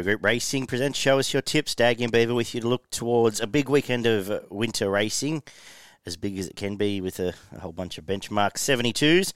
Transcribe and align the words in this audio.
Group 0.00 0.24
Racing 0.24 0.66
presents 0.66 0.98
Show 0.98 1.18
Us 1.18 1.34
Your 1.34 1.42
Tips. 1.42 1.74
Dag 1.74 2.00
and 2.00 2.10
Beaver 2.10 2.32
with 2.34 2.54
you 2.54 2.62
to 2.62 2.68
look 2.68 2.88
towards 2.90 3.40
a 3.40 3.46
big 3.46 3.68
weekend 3.68 4.06
of 4.06 4.50
winter 4.50 4.90
racing, 4.90 5.42
as 6.06 6.16
big 6.16 6.38
as 6.38 6.48
it 6.48 6.56
can 6.56 6.76
be 6.76 7.02
with 7.02 7.20
a, 7.20 7.34
a 7.54 7.60
whole 7.60 7.72
bunch 7.72 7.98
of 7.98 8.06
benchmark 8.06 8.54
72s. 8.54 9.34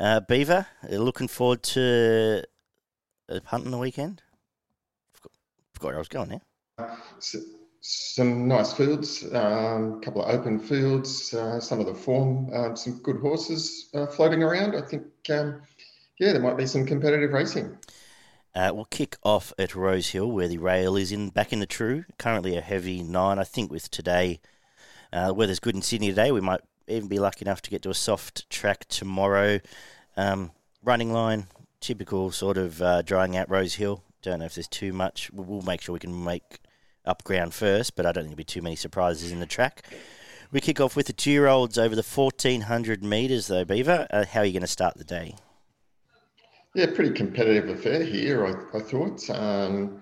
Uh, 0.00 0.20
Beaver, 0.20 0.66
looking 0.88 1.28
forward 1.28 1.62
to 1.64 2.42
punt 3.44 3.66
on 3.66 3.70
the 3.70 3.76
weekend? 3.76 4.22
Forgot, 5.12 5.32
forgot 5.74 5.86
where 5.88 5.96
I 5.96 5.98
was 5.98 6.08
going 6.08 6.28
now. 6.30 6.96
some 7.82 8.48
nice 8.48 8.72
fields, 8.72 9.24
a 9.24 9.46
um, 9.46 10.00
couple 10.00 10.24
of 10.24 10.34
open 10.34 10.58
fields, 10.58 11.34
uh, 11.34 11.60
some 11.60 11.80
of 11.80 11.86
the 11.86 11.94
form, 11.94 12.50
um, 12.54 12.76
some 12.76 12.94
good 13.02 13.18
horses 13.20 13.90
uh, 13.94 14.06
floating 14.06 14.42
around. 14.42 14.74
I 14.74 14.80
think, 14.80 15.04
um, 15.28 15.60
yeah, 16.18 16.32
there 16.32 16.42
might 16.42 16.56
be 16.56 16.66
some 16.66 16.86
competitive 16.86 17.32
racing. 17.32 17.76
Uh, 18.54 18.72
we'll 18.74 18.86
kick 18.86 19.16
off 19.22 19.52
at 19.58 19.74
Rosehill, 19.74 20.30
where 20.30 20.48
the 20.48 20.58
rail 20.58 20.96
is 20.96 21.12
in 21.12 21.30
back 21.30 21.52
in 21.52 21.60
the 21.60 21.66
true. 21.66 22.04
Currently 22.18 22.56
a 22.56 22.60
heavy 22.60 23.02
nine. 23.02 23.38
I 23.38 23.44
think 23.44 23.70
with 23.70 23.90
today, 23.90 24.40
uh, 25.12 25.32
weather's 25.34 25.60
good 25.60 25.74
in 25.74 25.82
Sydney 25.82 26.08
today. 26.08 26.32
We 26.32 26.40
might 26.40 26.60
even 26.88 27.08
be 27.08 27.18
lucky 27.18 27.44
enough 27.44 27.62
to 27.62 27.70
get 27.70 27.82
to 27.82 27.90
a 27.90 27.94
soft 27.94 28.48
track 28.50 28.86
tomorrow. 28.86 29.60
Um, 30.16 30.50
running 30.82 31.12
line, 31.12 31.46
typical 31.80 32.30
sort 32.30 32.58
of 32.58 32.82
uh, 32.82 33.02
drying 33.02 33.36
out 33.36 33.50
Rosehill. 33.50 34.02
Don't 34.22 34.40
know 34.40 34.46
if 34.46 34.54
there's 34.54 34.68
too 34.68 34.92
much. 34.92 35.30
We'll 35.32 35.62
make 35.62 35.80
sure 35.80 35.92
we 35.92 36.00
can 36.00 36.24
make 36.24 36.58
up 37.04 37.24
ground 37.24 37.54
first, 37.54 37.96
but 37.96 38.06
I 38.06 38.12
don't 38.12 38.24
think 38.24 38.30
there'll 38.30 38.36
be 38.36 38.44
too 38.44 38.62
many 38.62 38.76
surprises 38.76 39.30
in 39.30 39.40
the 39.40 39.46
track. 39.46 39.84
We 40.50 40.60
kick 40.60 40.80
off 40.80 40.96
with 40.96 41.06
the 41.06 41.12
two 41.12 41.30
year 41.30 41.46
olds 41.46 41.78
over 41.78 41.94
the 41.94 42.02
1400 42.02 43.04
metres, 43.04 43.46
though, 43.46 43.64
Beaver. 43.64 44.06
Uh, 44.10 44.24
how 44.24 44.40
are 44.40 44.44
you 44.44 44.52
going 44.52 44.62
to 44.62 44.66
start 44.66 44.96
the 44.96 45.04
day? 45.04 45.34
Yeah, 46.78 46.86
pretty 46.94 47.10
competitive 47.10 47.70
affair 47.70 48.04
here, 48.04 48.46
I, 48.46 48.76
I 48.76 48.80
thought. 48.80 49.28
Um, 49.30 50.00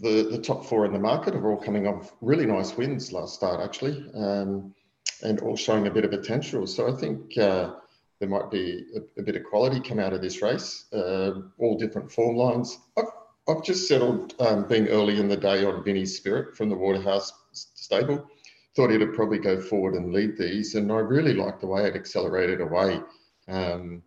the, 0.00 0.26
the 0.30 0.38
top 0.38 0.64
four 0.64 0.86
in 0.86 0.94
the 0.94 0.98
market 0.98 1.34
are 1.34 1.50
all 1.50 1.62
coming 1.62 1.86
off 1.86 2.14
really 2.22 2.46
nice 2.46 2.74
wins 2.74 3.12
last 3.12 3.34
start, 3.34 3.60
actually, 3.60 4.02
um, 4.14 4.74
and 5.22 5.38
all 5.40 5.56
showing 5.56 5.86
a 5.86 5.90
bit 5.90 6.06
of 6.06 6.10
potential. 6.10 6.66
So 6.66 6.90
I 6.90 6.98
think 6.98 7.36
uh, 7.36 7.74
there 8.18 8.30
might 8.30 8.50
be 8.50 8.86
a, 8.96 9.20
a, 9.20 9.22
bit 9.22 9.36
of 9.36 9.44
quality 9.44 9.78
come 9.78 9.98
out 9.98 10.14
of 10.14 10.22
this 10.22 10.40
race, 10.40 10.86
uh, 10.94 11.32
all 11.58 11.76
different 11.76 12.10
form 12.10 12.36
lines. 12.36 12.78
I've, 12.96 13.04
I've 13.46 13.62
just 13.62 13.88
settled 13.88 14.32
um, 14.40 14.66
being 14.68 14.88
early 14.88 15.20
in 15.20 15.28
the 15.28 15.36
day 15.36 15.66
on 15.66 15.84
Vinny's 15.84 16.16
Spirit 16.16 16.56
from 16.56 16.70
the 16.70 16.76
Waterhouse 16.76 17.30
stable. 17.52 18.26
Thought 18.74 18.88
he'd 18.88 19.12
probably 19.12 19.38
go 19.38 19.60
forward 19.60 19.96
and 19.96 20.14
lead 20.14 20.38
these, 20.38 20.76
and 20.76 20.90
I 20.90 21.00
really 21.00 21.34
liked 21.34 21.60
the 21.60 21.66
way 21.66 21.84
it 21.84 21.94
accelerated 21.94 22.62
away. 22.62 23.02
Um, 23.48 24.02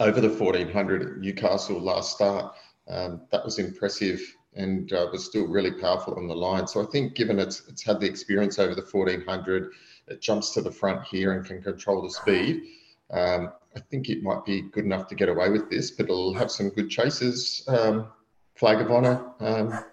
over 0.00 0.20
the 0.20 0.28
1400 0.28 1.02
at 1.02 1.18
Newcastle 1.18 1.80
last 1.80 2.14
start. 2.14 2.54
Um, 2.88 3.22
that 3.30 3.44
was 3.44 3.58
impressive 3.58 4.20
and 4.54 4.92
uh, 4.92 5.06
was 5.12 5.24
still 5.24 5.46
really 5.46 5.72
powerful 5.72 6.14
on 6.14 6.26
the 6.26 6.34
line. 6.34 6.66
So 6.66 6.82
I 6.82 6.86
think 6.86 7.14
given 7.14 7.38
it's, 7.38 7.68
it's 7.68 7.82
had 7.82 8.00
the 8.00 8.06
experience 8.06 8.58
over 8.58 8.74
the 8.74 8.86
1400, 8.90 9.70
it 10.08 10.20
jumps 10.20 10.50
to 10.54 10.62
the 10.62 10.70
front 10.70 11.04
here 11.04 11.32
and 11.32 11.44
can 11.44 11.62
control 11.62 12.02
the 12.02 12.10
speed. 12.10 12.62
Um, 13.10 13.52
I 13.76 13.80
think 13.80 14.08
it 14.08 14.22
might 14.22 14.44
be 14.44 14.62
good 14.62 14.84
enough 14.84 15.06
to 15.08 15.14
get 15.14 15.28
away 15.28 15.50
with 15.50 15.70
this, 15.70 15.90
but 15.92 16.04
it'll 16.04 16.34
have 16.34 16.50
some 16.50 16.70
good 16.70 16.90
chases. 16.90 17.62
Um, 17.68 18.08
flag 18.54 18.80
of 18.80 18.90
honour 18.90 19.24
um, 19.40 19.84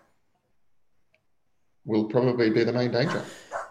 will 1.85 2.05
probably 2.05 2.49
be 2.49 2.63
the 2.63 2.73
main 2.73 2.91
danger. 2.91 3.23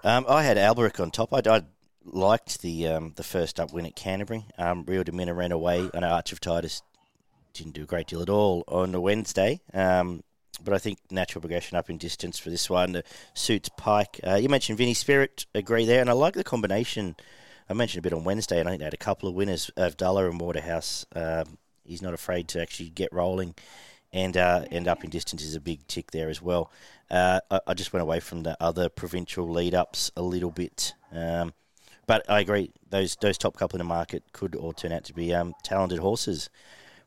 Um, 0.04 0.26
I 0.28 0.42
had 0.42 0.58
Alberic 0.58 1.00
on 1.00 1.10
top. 1.10 1.32
I, 1.32 1.40
I 1.50 1.62
liked 2.04 2.62
the 2.62 2.88
um, 2.88 3.12
the 3.16 3.22
first 3.22 3.58
up 3.58 3.72
win 3.72 3.86
at 3.86 3.96
Canterbury. 3.96 4.46
Um, 4.58 4.84
Rio 4.86 5.02
de 5.02 5.12
Mina 5.12 5.34
ran 5.34 5.52
away. 5.52 5.90
I 5.94 6.00
know 6.00 6.08
Arch 6.08 6.32
of 6.32 6.40
Titus 6.40 6.82
didn't 7.52 7.74
do 7.74 7.84
a 7.84 7.86
great 7.86 8.08
deal 8.08 8.22
at 8.22 8.28
all 8.28 8.64
on 8.68 8.92
the 8.92 9.00
Wednesday. 9.00 9.60
Um, 9.72 10.22
but 10.62 10.74
I 10.74 10.78
think 10.78 10.98
natural 11.10 11.40
progression 11.40 11.76
up 11.76 11.90
in 11.90 11.98
distance 11.98 12.38
for 12.38 12.50
this 12.50 12.70
one 12.70 12.96
uh, 12.96 13.02
suits 13.32 13.70
Pike. 13.76 14.20
Uh, 14.26 14.34
you 14.34 14.48
mentioned 14.48 14.78
Vinny 14.78 14.94
Spirit, 14.94 15.46
agree 15.54 15.84
there, 15.84 16.00
and 16.00 16.10
I 16.10 16.12
like 16.12 16.34
the 16.34 16.44
combination. 16.44 17.16
I 17.68 17.74
mentioned 17.74 18.00
a 18.00 18.08
bit 18.08 18.16
on 18.16 18.24
Wednesday, 18.24 18.60
and 18.60 18.68
I 18.68 18.72
think 18.72 18.80
they 18.80 18.86
had 18.86 18.94
a 18.94 18.98
couple 18.98 19.28
of 19.28 19.34
winners 19.34 19.70
of 19.76 19.96
Duller 19.96 20.28
and 20.28 20.40
Waterhouse. 20.40 21.06
Um, 21.14 21.58
he's 21.84 22.02
not 22.02 22.14
afraid 22.14 22.48
to 22.48 22.62
actually 22.62 22.90
get 22.90 23.12
rolling, 23.12 23.54
and 24.12 24.36
uh, 24.36 24.64
end 24.70 24.86
up 24.86 25.02
in 25.02 25.10
distance 25.10 25.42
is 25.42 25.54
a 25.54 25.60
big 25.60 25.86
tick 25.86 26.10
there 26.10 26.28
as 26.28 26.40
well. 26.40 26.70
Uh, 27.10 27.40
I, 27.50 27.60
I, 27.68 27.74
just 27.74 27.92
went 27.92 28.02
away 28.02 28.20
from 28.20 28.42
the 28.42 28.56
other 28.60 28.88
provincial 28.88 29.48
lead 29.48 29.74
ups 29.74 30.10
a 30.16 30.22
little 30.22 30.50
bit. 30.50 30.94
Um, 31.12 31.52
but 32.06 32.28
I 32.28 32.40
agree, 32.40 32.70
those 32.90 33.16
those 33.20 33.38
top 33.38 33.56
couple 33.56 33.76
in 33.76 33.86
the 33.86 33.88
market 33.88 34.22
could 34.32 34.54
all 34.54 34.72
turn 34.72 34.92
out 34.92 35.04
to 35.04 35.14
be 35.14 35.34
um, 35.34 35.54
talented 35.62 35.98
horses. 35.98 36.50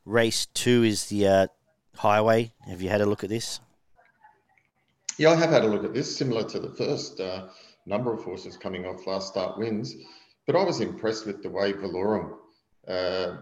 Race 0.05 0.45
two 0.53 0.83
is 0.83 1.07
the 1.07 1.27
uh, 1.27 1.47
highway. 1.95 2.51
Have 2.67 2.81
you 2.81 2.89
had 2.89 3.01
a 3.01 3.05
look 3.05 3.23
at 3.23 3.29
this? 3.29 3.59
Yeah, 5.17 5.31
I 5.31 5.35
have 5.35 5.49
had 5.49 5.63
a 5.63 5.67
look 5.67 5.83
at 5.83 5.93
this, 5.93 6.15
similar 6.15 6.43
to 6.49 6.59
the 6.59 6.69
first 6.69 7.19
uh, 7.19 7.47
number 7.85 8.13
of 8.13 8.23
horses 8.23 8.55
coming 8.55 8.85
off 8.85 9.07
last 9.07 9.29
start 9.29 9.57
wins. 9.57 9.95
But 10.45 10.55
I 10.55 10.63
was 10.63 10.79
impressed 10.79 11.25
with 11.25 11.41
the 11.41 11.49
way 11.49 11.73
Valorum 11.73 12.37
uh, 12.87 13.37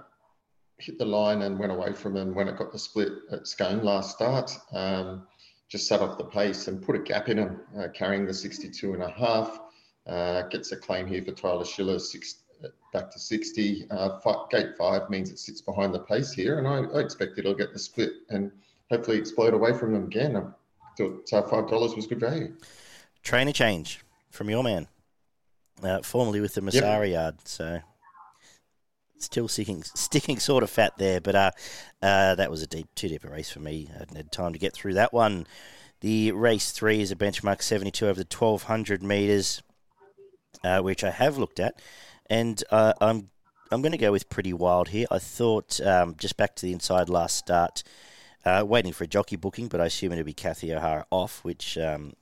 hit 0.79 0.97
the 0.97 1.05
line 1.05 1.41
and 1.41 1.59
went 1.59 1.71
away 1.71 1.93
from 1.93 2.15
him 2.15 2.33
when 2.33 2.47
it 2.47 2.57
got 2.57 2.71
the 2.71 2.79
split 2.79 3.11
at 3.31 3.47
Scone 3.47 3.83
last 3.83 4.15
start. 4.15 4.51
Um, 4.71 5.27
just 5.69 5.87
sat 5.87 6.01
off 6.01 6.17
the 6.17 6.25
pace 6.25 6.67
and 6.67 6.81
put 6.81 6.95
a 6.95 6.99
gap 6.99 7.27
in 7.29 7.37
him, 7.37 7.59
uh, 7.77 7.87
carrying 7.93 8.25
the 8.25 8.33
62 8.33 8.93
and 8.93 9.03
a 9.03 9.09
half. 9.09 9.59
Uh, 10.07 10.43
gets 10.43 10.71
a 10.71 10.77
claim 10.77 11.07
here 11.07 11.23
for 11.23 11.31
Tyler 11.31 11.65
Schiller, 11.65 11.97
six, 11.97 12.43
back 12.93 13.09
to 13.11 13.19
60. 13.19 13.87
Uh, 13.89 14.19
five, 14.19 14.49
gate 14.49 14.77
five 14.77 15.09
means 15.09 15.31
it 15.31 15.39
sits 15.39 15.61
behind 15.61 15.93
the 15.93 15.99
pace 15.99 16.31
here, 16.31 16.59
and 16.59 16.67
I, 16.67 16.97
I, 16.97 17.01
expect 17.01 17.37
it'll 17.37 17.55
get 17.55 17.73
the 17.73 17.79
split 17.79 18.11
and 18.29 18.51
hopefully 18.91 19.17
explode 19.17 19.53
away 19.53 19.73
from 19.73 19.93
them 19.93 20.05
again. 20.05 20.35
I 20.35 20.41
thought 20.97 21.33
uh, 21.33 21.41
$5 21.41 21.95
was 21.95 22.07
good 22.07 22.19
value. 22.19 22.53
Trainer 23.23 23.51
change 23.51 24.01
from 24.29 24.49
your 24.49 24.63
man, 24.63 24.87
uh, 25.81 26.01
formerly 26.01 26.39
with 26.39 26.53
the 26.53 26.61
Masari 26.61 27.09
yep. 27.09 27.13
yard. 27.13 27.35
So 27.45 27.79
still 29.17 29.47
sticking, 29.47 29.83
sticking 29.83 30.39
sort 30.39 30.63
of 30.63 30.69
fat 30.69 30.93
there, 30.97 31.19
but 31.19 31.35
uh, 31.35 31.51
uh, 32.01 32.35
that 32.35 32.51
was 32.51 32.61
a 32.61 32.67
deep, 32.67 32.87
too 32.95 33.09
deep 33.09 33.23
a 33.23 33.29
race 33.29 33.49
for 33.49 33.59
me. 33.59 33.89
I 33.93 33.99
hadn't 33.99 34.15
had 34.15 34.31
time 34.31 34.53
to 34.53 34.59
get 34.59 34.73
through 34.73 34.93
that 34.93 35.13
one. 35.13 35.47
The 36.01 36.31
race 36.33 36.71
three 36.71 37.01
is 37.01 37.11
a 37.11 37.15
benchmark 37.15 37.63
72 37.63 38.05
over 38.05 38.23
the 38.23 38.27
1200 38.29 39.01
metres 39.01 39.63
uh, 40.63 40.79
which 40.81 41.03
I 41.03 41.11
have 41.11 41.37
looked 41.37 41.59
at, 41.59 41.81
and 42.29 42.63
uh, 42.71 42.93
I'm 43.01 43.29
I'm 43.71 43.81
going 43.81 43.91
to 43.91 43.97
go 43.97 44.11
with 44.11 44.29
pretty 44.29 44.53
wild 44.53 44.89
here. 44.89 45.07
I 45.11 45.19
thought 45.19 45.79
um, 45.81 46.15
just 46.17 46.37
back 46.37 46.55
to 46.55 46.65
the 46.65 46.71
inside 46.71 47.09
last 47.09 47.35
start, 47.35 47.83
uh, 48.45 48.63
waiting 48.65 48.93
for 48.93 49.03
a 49.03 49.07
jockey 49.07 49.35
booking, 49.35 49.67
but 49.67 49.81
I 49.81 49.85
assume 49.85 50.11
it'll 50.11 50.23
be 50.23 50.33
Kathy 50.33 50.73
O'Hara 50.73 51.05
off, 51.09 51.43
which 51.43 51.77
um, 51.77 52.13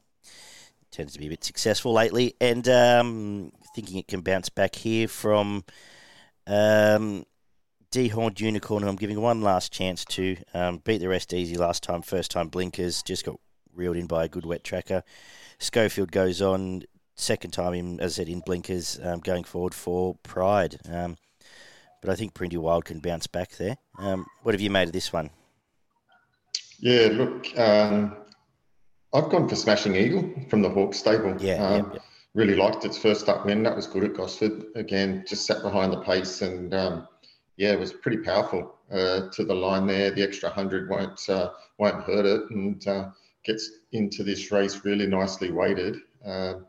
tends 0.92 1.14
to 1.14 1.20
be 1.20 1.28
a 1.28 1.30
bit 1.30 1.44
successful 1.44 1.94
lately, 1.94 2.36
and 2.40 2.68
um, 2.70 3.52
thinking 3.76 3.98
it 3.98 4.08
can 4.08 4.22
bounce 4.22 4.50
back 4.50 4.76
here 4.76 5.08
from. 5.08 5.64
Um, 6.48 7.26
Dehorned 7.94 8.40
Unicorn, 8.40 8.82
who 8.82 8.90
I'm 8.90 8.96
giving 8.96 9.22
one 9.22 9.44
last 9.44 9.72
chance 9.72 10.04
to 10.06 10.36
um, 10.56 10.80
beat 10.84 10.98
the 10.98 11.08
rest 11.08 11.32
easy 11.32 11.56
last 11.56 11.84
time, 11.84 12.02
first 12.02 12.32
time 12.32 12.48
blinkers, 12.48 13.04
just 13.04 13.24
got 13.24 13.40
reeled 13.76 13.98
in 13.98 14.08
by 14.08 14.26
a 14.26 14.28
good 14.28 14.48
wet 14.48 14.64
tracker. 14.64 15.04
Schofield 15.60 16.12
goes 16.12 16.42
on, 16.42 16.84
second 17.16 17.52
time 17.52 17.74
in, 17.74 18.00
as 18.00 18.14
I 18.14 18.24
said, 18.24 18.30
in 18.30 18.40
blinkers 18.40 19.00
um, 19.04 19.20
going 19.20 19.44
forward 19.44 19.74
for 19.74 20.16
Pride. 20.24 20.78
Um, 20.90 21.18
but 22.02 22.10
I 22.10 22.16
think 22.16 22.34
Pretty 22.34 22.58
Wild 22.58 22.86
can 22.86 23.00
bounce 23.00 23.28
back 23.28 23.52
there. 23.52 23.78
Um, 23.98 24.26
what 24.42 24.54
have 24.54 24.62
you 24.62 24.70
made 24.70 24.88
of 24.88 24.94
this 24.94 25.14
one? 25.14 25.30
Yeah, 26.80 27.10
look, 27.14 27.58
um, 27.58 28.18
I've 29.14 29.30
gone 29.30 29.48
for 29.48 29.56
Smashing 29.56 29.96
Eagle 29.96 30.30
from 30.50 30.62
the 30.62 30.70
Hawk 30.70 30.94
stable. 30.94 31.36
Yeah, 31.40 31.66
um, 31.66 31.76
yep, 31.76 31.94
yep. 31.94 32.02
really 32.34 32.56
liked 32.56 32.84
its 32.84 32.98
first 32.98 33.30
up 33.30 33.46
win. 33.46 33.64
That 33.64 33.76
was 33.76 33.88
good 33.88 34.04
at 34.04 34.16
Gosford. 34.16 34.66
Again, 34.76 35.24
just 35.28 35.46
sat 35.46 35.62
behind 35.62 35.94
the 35.94 36.02
pace 36.02 36.42
and 36.42 36.74
um, 36.74 37.08
yeah, 37.56 37.72
it 37.72 37.80
was 37.80 37.94
pretty 37.94 38.18
powerful 38.18 38.76
uh, 38.92 39.30
to 39.32 39.46
the 39.46 39.54
line 39.54 39.88
there. 39.88 40.12
The 40.12 40.24
extra 40.24 40.50
hundred 40.50 40.90
won't 40.90 41.30
uh, 41.30 41.52
won't 41.78 42.04
hurt 42.04 42.26
it 42.26 42.50
and 42.50 42.86
uh, 42.88 43.10
gets 43.46 43.70
into 43.92 44.24
this 44.24 44.52
race 44.52 44.84
really 44.84 45.08
nicely 45.08 45.52
weighted. 45.52 45.98
Um, 46.26 46.66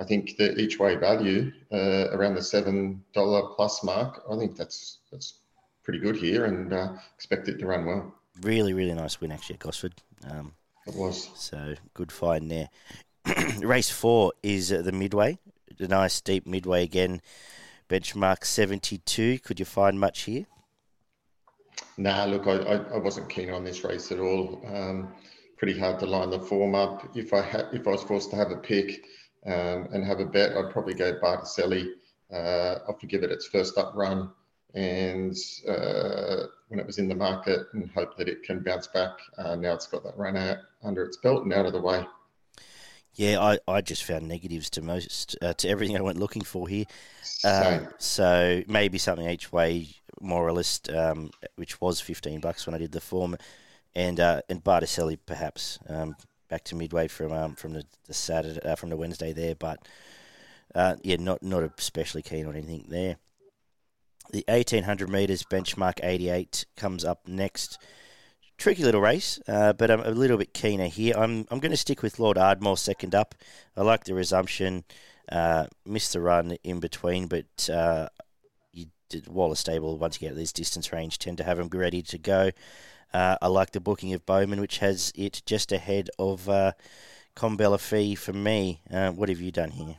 I 0.00 0.04
think 0.04 0.38
the 0.38 0.58
each 0.58 0.78
way 0.78 0.96
value 0.96 1.52
uh, 1.70 2.08
around 2.12 2.34
the 2.34 2.42
seven 2.42 3.04
dollar 3.12 3.54
plus 3.54 3.84
mark. 3.84 4.22
I 4.30 4.36
think 4.36 4.56
that's 4.56 4.98
that's 5.12 5.34
pretty 5.84 5.98
good 5.98 6.16
here, 6.16 6.46
and 6.46 6.72
uh, 6.72 6.94
expect 7.14 7.48
it 7.48 7.58
to 7.58 7.66
run 7.66 7.84
well. 7.84 8.14
Really, 8.40 8.72
really 8.72 8.94
nice 8.94 9.20
win 9.20 9.30
actually 9.30 9.54
at 9.54 9.60
Gosford. 9.60 9.94
Um, 10.28 10.54
it 10.86 10.94
was 10.94 11.30
so 11.34 11.74
good 11.92 12.10
find 12.10 12.50
there. 12.50 12.70
Race 13.58 13.90
four 13.90 14.32
is 14.42 14.72
uh, 14.72 14.80
the 14.80 14.92
midway, 14.92 15.38
the 15.76 15.88
nice 15.88 16.20
deep 16.22 16.46
midway 16.46 16.82
again. 16.82 17.20
Benchmark 17.90 18.44
seventy 18.44 18.98
two. 18.98 19.38
Could 19.40 19.58
you 19.58 19.66
find 19.66 20.00
much 20.00 20.22
here? 20.22 20.46
Nah, 21.98 22.24
look, 22.24 22.46
I, 22.46 22.56
I, 22.56 22.76
I 22.94 22.96
wasn't 22.96 23.28
keen 23.28 23.50
on 23.50 23.64
this 23.64 23.84
race 23.84 24.10
at 24.10 24.18
all. 24.18 24.62
Um, 24.66 25.12
pretty 25.58 25.78
hard 25.78 25.98
to 25.98 26.06
line 26.06 26.30
the 26.30 26.40
form 26.40 26.74
up. 26.74 27.14
If 27.14 27.34
I 27.34 27.42
had, 27.42 27.66
if 27.74 27.86
I 27.86 27.90
was 27.90 28.02
forced 28.02 28.30
to 28.30 28.36
have 28.36 28.50
a 28.50 28.56
pick, 28.56 29.04
um, 29.46 29.88
and 29.92 30.04
have 30.04 30.20
a 30.20 30.24
bet, 30.24 30.56
I'd 30.56 30.70
probably 30.70 30.94
go 30.94 31.18
Barticelli. 31.20 31.88
Uh, 32.32 32.78
I'll 32.86 32.98
forgive 32.98 33.22
it 33.22 33.30
its 33.30 33.46
first 33.46 33.76
up 33.76 33.92
run 33.94 34.30
and 34.74 35.36
uh, 35.68 36.46
when 36.68 36.78
it 36.78 36.86
was 36.86 36.98
in 36.98 37.08
the 37.08 37.14
market 37.14 37.66
and 37.72 37.90
hope 37.90 38.16
that 38.16 38.28
it 38.28 38.42
can 38.42 38.60
bounce 38.60 38.86
back. 38.86 39.12
Uh, 39.36 39.56
now 39.56 39.74
it's 39.74 39.86
got 39.86 40.04
that 40.04 40.16
run 40.16 40.36
out 40.36 40.58
under 40.82 41.04
its 41.04 41.16
belt 41.16 41.44
and 41.44 41.52
out 41.52 41.66
of 41.66 41.72
the 41.72 41.80
way. 41.80 42.04
Yeah, 43.14 43.40
I, 43.40 43.58
I 43.66 43.80
just 43.80 44.04
found 44.04 44.28
negatives 44.28 44.70
to 44.70 44.82
most 44.82 45.36
uh, 45.42 45.52
to 45.54 45.68
everything 45.68 45.96
I 45.96 46.00
went 46.00 46.18
looking 46.18 46.42
for 46.42 46.68
here. 46.68 46.84
Um, 47.44 47.88
so 47.98 48.62
maybe 48.68 48.98
something 48.98 49.28
each 49.28 49.50
way, 49.52 49.88
more 50.20 50.46
or 50.46 50.52
less, 50.52 50.80
um, 50.94 51.30
which 51.56 51.80
was 51.80 52.00
fifteen 52.00 52.40
bucks 52.40 52.66
when 52.66 52.74
I 52.74 52.78
did 52.78 52.92
the 52.92 53.00
form, 53.00 53.36
and 53.96 54.20
uh, 54.20 54.42
and 54.48 54.62
Barticelli 54.62 55.18
perhaps 55.26 55.80
um, 55.88 56.14
back 56.50 56.64
to 56.64 56.74
midway 56.74 57.08
from 57.08 57.32
um, 57.32 57.54
from 57.54 57.72
the, 57.72 57.84
the 58.06 58.14
Saturday 58.14 58.60
uh, 58.60 58.74
from 58.74 58.90
the 58.90 58.96
Wednesday 58.96 59.32
there, 59.32 59.54
but 59.54 59.78
uh, 60.74 60.96
yeah, 61.02 61.16
not 61.16 61.42
not 61.42 61.62
especially 61.78 62.22
keen 62.22 62.46
on 62.46 62.56
anything 62.56 62.84
there. 62.88 63.16
The 64.32 64.44
eighteen 64.48 64.82
hundred 64.82 65.08
meters 65.08 65.44
benchmark 65.44 66.00
eighty 66.02 66.28
eight 66.28 66.66
comes 66.76 67.04
up 67.04 67.26
next 67.26 67.78
tricky 68.58 68.84
little 68.84 69.00
race, 69.00 69.40
uh, 69.48 69.72
but 69.72 69.90
I'm 69.90 70.00
a 70.00 70.10
little 70.10 70.36
bit 70.36 70.52
keener 70.52 70.86
here. 70.86 71.14
I'm 71.16 71.46
I'm 71.50 71.60
going 71.60 71.70
to 71.70 71.76
stick 71.76 72.02
with 72.02 72.18
Lord 72.18 72.36
Ardmore 72.36 72.76
second 72.76 73.14
up. 73.14 73.34
I 73.76 73.82
like 73.82 74.04
the 74.04 74.14
resumption. 74.14 74.84
Uh, 75.30 75.66
missed 75.86 76.12
the 76.12 76.20
run 76.20 76.56
in 76.64 76.80
between, 76.80 77.28
but 77.28 77.70
uh, 77.72 78.08
you 78.72 78.86
did 79.08 79.28
Waller's 79.28 79.60
Stable 79.60 79.96
once 79.96 80.20
you 80.20 80.28
get 80.28 80.36
this 80.36 80.52
distance 80.52 80.92
range 80.92 81.18
tend 81.18 81.38
to 81.38 81.44
have 81.44 81.56
them 81.56 81.68
ready 81.72 82.02
to 82.02 82.18
go. 82.18 82.50
Uh, 83.12 83.36
I 83.42 83.48
like 83.48 83.72
the 83.72 83.80
booking 83.80 84.12
of 84.12 84.24
Bowman, 84.24 84.60
which 84.60 84.78
has 84.78 85.12
it 85.14 85.42
just 85.46 85.72
ahead 85.72 86.10
of 86.18 86.48
uh, 86.48 86.72
Combella 87.36 87.80
Fee 87.80 88.14
for 88.14 88.32
me. 88.32 88.80
Uh, 88.90 89.10
what 89.10 89.28
have 89.28 89.40
you 89.40 89.50
done 89.50 89.70
here? 89.70 89.96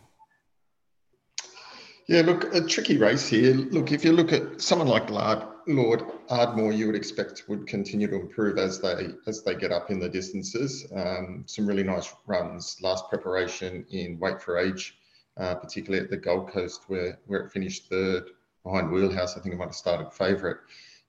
Yeah, 2.07 2.21
look, 2.21 2.53
a 2.53 2.61
tricky 2.61 2.97
race 2.97 3.27
here. 3.27 3.53
Look, 3.53 3.91
if 3.91 4.03
you 4.03 4.11
look 4.11 4.33
at 4.33 4.59
someone 4.59 4.87
like 4.87 5.09
Lard, 5.09 5.43
Lord 5.67 6.03
Ardmore, 6.29 6.73
you 6.73 6.87
would 6.87 6.95
expect 6.95 7.43
would 7.47 7.67
continue 7.67 8.07
to 8.07 8.15
improve 8.15 8.57
as 8.57 8.81
they 8.81 9.09
as 9.27 9.43
they 9.43 9.55
get 9.55 9.71
up 9.71 9.91
in 9.91 9.99
the 9.99 10.09
distances. 10.09 10.85
Um, 10.93 11.43
some 11.45 11.67
really 11.67 11.83
nice 11.83 12.13
runs. 12.25 12.77
Last 12.81 13.07
preparation 13.09 13.85
in 13.91 14.19
Weight 14.19 14.41
for 14.41 14.57
Age, 14.57 14.97
uh, 15.37 15.55
particularly 15.55 16.03
at 16.03 16.09
the 16.09 16.17
Gold 16.17 16.49
Coast, 16.49 16.83
where 16.87 17.19
where 17.27 17.41
it 17.41 17.51
finished 17.51 17.87
third 17.89 18.31
behind 18.63 18.91
Wheelhouse. 18.91 19.37
I 19.37 19.41
think 19.41 19.53
it 19.53 19.57
might 19.57 19.65
have 19.65 19.75
started 19.75 20.11
favourite 20.11 20.57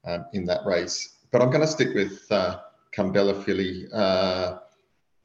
um, 0.04 0.26
in 0.34 0.44
that 0.46 0.64
race. 0.66 1.16
But 1.32 1.40
I'm 1.40 1.48
going 1.48 1.62
to 1.62 1.66
stick 1.66 1.94
with 1.94 2.30
uh, 2.30 2.58
Filly 2.94 3.86
uh, 3.90 4.58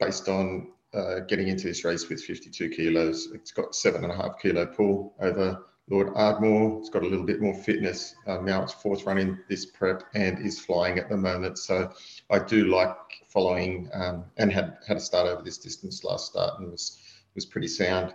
based 0.00 0.26
on 0.30 0.72
uh, 0.94 1.20
getting 1.28 1.48
into 1.48 1.64
this 1.64 1.84
race 1.84 2.08
with 2.08 2.24
52 2.24 2.70
kilos. 2.70 3.28
It's 3.34 3.52
got 3.52 3.74
seven 3.74 4.04
and 4.04 4.12
a 4.12 4.16
half 4.16 4.40
kilo 4.40 4.64
pull 4.64 5.14
over 5.20 5.66
Lord 5.90 6.08
Ardmore. 6.14 6.78
It's 6.78 6.88
got 6.88 7.02
a 7.02 7.06
little 7.06 7.26
bit 7.26 7.42
more 7.42 7.52
fitness. 7.52 8.14
Um, 8.26 8.46
now 8.46 8.62
it's 8.62 8.72
fourth 8.72 9.04
running 9.04 9.38
this 9.50 9.66
prep 9.66 10.04
and 10.14 10.38
is 10.38 10.58
flying 10.58 10.98
at 10.98 11.10
the 11.10 11.16
moment. 11.16 11.58
So 11.58 11.92
I 12.30 12.38
do 12.38 12.74
like 12.74 12.96
following 13.28 13.90
um, 13.92 14.24
and 14.38 14.50
had 14.50 14.78
had 14.86 14.96
a 14.96 15.00
start 15.00 15.28
over 15.28 15.42
this 15.42 15.58
distance 15.58 16.04
last 16.04 16.30
start 16.30 16.58
and 16.58 16.70
was 16.70 17.02
was 17.34 17.44
pretty 17.44 17.68
sound. 17.68 18.14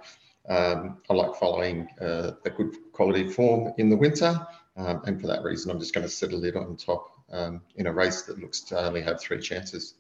Um, 0.49 0.97
I 1.11 1.13
like 1.13 1.35
following 1.35 1.87
uh, 2.01 2.31
a 2.43 2.49
good 2.49 2.75
quality 2.91 3.29
form 3.29 3.71
in 3.77 3.89
the 3.89 3.95
winter, 3.95 4.45
um, 4.77 5.03
and 5.05 5.21
for 5.21 5.27
that 5.27 5.43
reason, 5.43 5.71
I'm 5.71 5.79
just 5.79 5.93
going 5.93 6.05
to 6.05 6.11
settle 6.11 6.43
it 6.43 6.55
on 6.55 6.75
top 6.75 7.12
um, 7.33 7.61
in 7.75 7.87
a 7.87 7.93
race 7.93 8.21
that 8.23 8.39
looks 8.39 8.61
to 8.61 8.79
only 8.79 9.01
have 9.01 9.19
three 9.19 9.39
chances. 9.39 9.95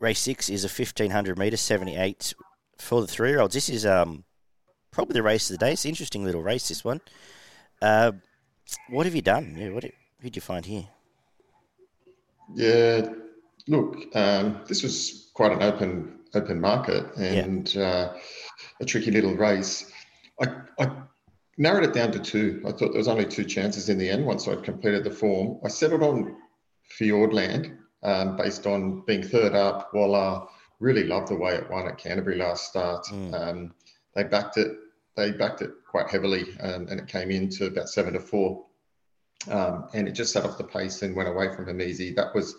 Race 0.00 0.18
six 0.18 0.48
is 0.48 0.64
a 0.64 0.68
1500 0.68 1.38
metre, 1.38 1.56
78 1.56 2.34
for 2.78 3.00
the 3.00 3.06
three 3.06 3.30
year 3.30 3.40
olds. 3.40 3.54
This 3.54 3.68
is 3.68 3.86
um, 3.86 4.24
probably 4.90 5.14
the 5.14 5.22
race 5.22 5.48
of 5.48 5.58
the 5.58 5.64
day. 5.64 5.72
It's 5.72 5.84
an 5.84 5.90
interesting 5.90 6.24
little 6.24 6.42
race, 6.42 6.68
this 6.68 6.84
one. 6.84 7.00
Uh, 7.80 8.12
what 8.88 9.06
have 9.06 9.14
you 9.14 9.22
done? 9.22 9.54
Yeah, 9.56 9.70
what 9.70 9.84
did 10.22 10.34
you 10.34 10.42
find 10.42 10.64
here? 10.64 10.86
Yeah, 12.54 13.12
look, 13.68 13.96
um, 14.16 14.60
this 14.66 14.82
was 14.82 15.30
quite 15.34 15.52
an 15.52 15.62
open 15.62 16.18
open 16.34 16.60
market 16.60 17.14
and 17.16 17.74
yeah. 17.74 17.82
uh, 17.82 18.16
a 18.80 18.84
tricky 18.84 19.10
little 19.10 19.36
race. 19.36 19.92
I, 20.40 20.46
I 20.78 20.90
narrowed 21.62 21.84
it 21.84 21.94
down 21.94 22.10
to 22.10 22.18
two. 22.18 22.60
I 22.66 22.72
thought 22.72 22.90
there 22.90 22.98
was 22.98 23.08
only 23.08 23.24
two 23.24 23.44
chances 23.44 23.88
in 23.88 23.96
the 23.96 24.10
end 24.10 24.26
once 24.26 24.48
I'd 24.48 24.64
completed 24.64 25.04
the 25.04 25.10
form. 25.10 25.60
I 25.64 25.68
settled 25.68 26.02
on 26.02 26.36
Fiordland 26.98 27.78
um, 28.02 28.36
based 28.36 28.66
on 28.66 29.02
being 29.06 29.22
third 29.22 29.54
up, 29.54 29.90
while 29.92 30.16
I 30.16 30.44
really 30.80 31.04
loved 31.04 31.28
the 31.28 31.36
way 31.36 31.54
it 31.54 31.70
won 31.70 31.86
at 31.86 31.98
Canterbury 31.98 32.36
last 32.36 32.68
start. 32.68 33.06
Mm. 33.06 33.34
Um, 33.34 33.74
they 34.14 34.24
backed 34.24 34.56
it. 34.56 34.76
They 35.16 35.30
backed 35.30 35.62
it 35.62 35.70
quite 35.88 36.08
heavily, 36.10 36.46
um, 36.60 36.88
and 36.88 36.98
it 36.98 37.06
came 37.06 37.30
into 37.30 37.66
about 37.66 37.88
seven 37.88 38.14
to 38.14 38.20
four. 38.20 38.66
Um, 39.48 39.88
and 39.94 40.08
it 40.08 40.12
just 40.12 40.32
set 40.32 40.44
off 40.44 40.58
the 40.58 40.64
pace 40.64 41.02
and 41.02 41.14
went 41.14 41.28
away 41.28 41.54
from 41.54 41.68
him 41.68 41.80
easy. 41.80 42.12
That 42.12 42.34
was 42.34 42.56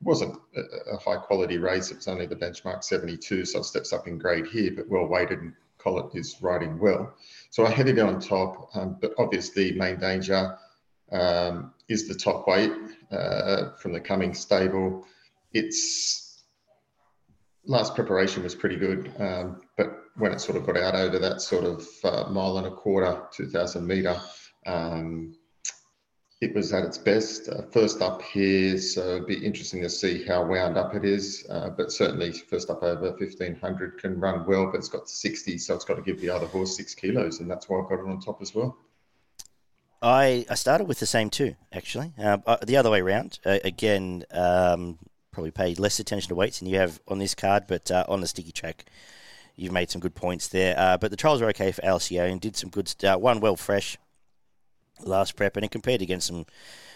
wasn't 0.00 0.38
a, 0.56 0.60
a, 0.92 0.96
high 0.98 1.16
quality 1.16 1.58
race. 1.58 1.90
It 1.90 1.96
was 1.96 2.06
only 2.06 2.26
the 2.26 2.36
benchmark 2.36 2.84
72, 2.84 3.44
so 3.44 3.58
it 3.58 3.64
steps 3.64 3.92
up 3.92 4.06
in 4.06 4.16
grade 4.16 4.46
here, 4.46 4.70
but 4.76 4.88
well 4.88 5.06
weighted 5.06 5.40
and 5.40 5.54
Collett 5.78 6.14
is 6.14 6.36
riding 6.40 6.78
well. 6.78 7.14
So 7.50 7.66
I 7.66 7.70
headed 7.70 7.98
on 7.98 8.20
top, 8.20 8.70
um, 8.74 8.98
but 9.00 9.12
obviously 9.18 9.72
main 9.72 9.98
danger 9.98 10.56
um, 11.10 11.72
is 11.88 12.06
the 12.06 12.14
top 12.14 12.46
weight 12.46 12.72
uh, 13.10 13.70
from 13.80 13.92
the 13.92 14.00
Cummings 14.00 14.38
stable. 14.38 15.06
Its 15.52 16.44
last 17.64 17.94
preparation 17.94 18.42
was 18.42 18.54
pretty 18.54 18.76
good, 18.76 19.12
um, 19.18 19.60
but 19.76 20.04
when 20.16 20.32
it 20.32 20.40
sort 20.40 20.58
of 20.58 20.66
got 20.66 20.76
out 20.76 20.94
over 20.94 21.18
that 21.18 21.40
sort 21.40 21.64
of 21.64 21.86
uh, 22.04 22.28
mile 22.30 22.58
and 22.58 22.66
a 22.66 22.70
quarter, 22.70 23.22
2,000 23.32 23.86
metre, 23.86 24.20
um, 24.66 25.34
it 26.40 26.54
was 26.54 26.72
at 26.72 26.84
its 26.84 26.98
best. 26.98 27.48
Uh, 27.48 27.62
first 27.72 28.00
up 28.00 28.22
here, 28.22 28.78
so 28.78 29.16
it'd 29.16 29.26
be 29.26 29.44
interesting 29.44 29.82
to 29.82 29.90
see 29.90 30.24
how 30.24 30.44
wound 30.44 30.76
up 30.76 30.94
it 30.94 31.04
is. 31.04 31.44
Uh, 31.50 31.70
but 31.70 31.90
certainly, 31.90 32.32
first 32.32 32.70
up 32.70 32.82
over 32.82 33.10
1500 33.10 34.00
can 34.00 34.20
run 34.20 34.46
well, 34.46 34.66
but 34.66 34.76
it's 34.76 34.88
got 34.88 35.08
60, 35.08 35.58
so 35.58 35.74
it's 35.74 35.84
got 35.84 35.96
to 35.96 36.02
give 36.02 36.20
the 36.20 36.30
other 36.30 36.46
horse 36.46 36.76
six 36.76 36.94
kilos, 36.94 37.40
and 37.40 37.50
that's 37.50 37.68
why 37.68 37.80
I've 37.80 37.88
got 37.88 37.98
it 37.98 38.08
on 38.08 38.20
top 38.20 38.40
as 38.40 38.54
well. 38.54 38.76
I, 40.00 40.46
I 40.48 40.54
started 40.54 40.86
with 40.86 41.00
the 41.00 41.06
same 41.06 41.28
two, 41.28 41.56
actually. 41.72 42.12
Uh, 42.16 42.38
uh 42.46 42.58
the 42.64 42.76
other 42.76 42.90
way 42.90 43.00
around. 43.00 43.40
Uh, 43.44 43.58
again, 43.64 44.22
um, 44.30 44.96
probably 45.32 45.50
paid 45.50 45.80
less 45.80 45.98
attention 45.98 46.28
to 46.28 46.36
weights 46.36 46.60
than 46.60 46.68
you 46.68 46.78
have 46.78 47.00
on 47.08 47.18
this 47.18 47.34
card, 47.34 47.64
but 47.66 47.90
uh, 47.90 48.04
on 48.08 48.20
the 48.20 48.28
sticky 48.28 48.52
track, 48.52 48.84
you've 49.56 49.72
made 49.72 49.90
some 49.90 50.00
good 50.00 50.14
points 50.14 50.46
there. 50.46 50.98
but 51.00 51.10
the 51.10 51.16
trials 51.16 51.40
were 51.40 51.48
okay 51.48 51.72
for 51.72 51.84
and 51.84 52.40
did 52.40 52.54
some 52.54 52.70
good 52.70 52.86
stuff. 52.86 53.20
One 53.20 53.40
well 53.40 53.56
fresh 53.56 53.98
last 55.02 55.36
prep, 55.36 55.56
and 55.56 55.64
it 55.64 55.70
competed 55.70 56.02
against 56.02 56.26
some 56.26 56.46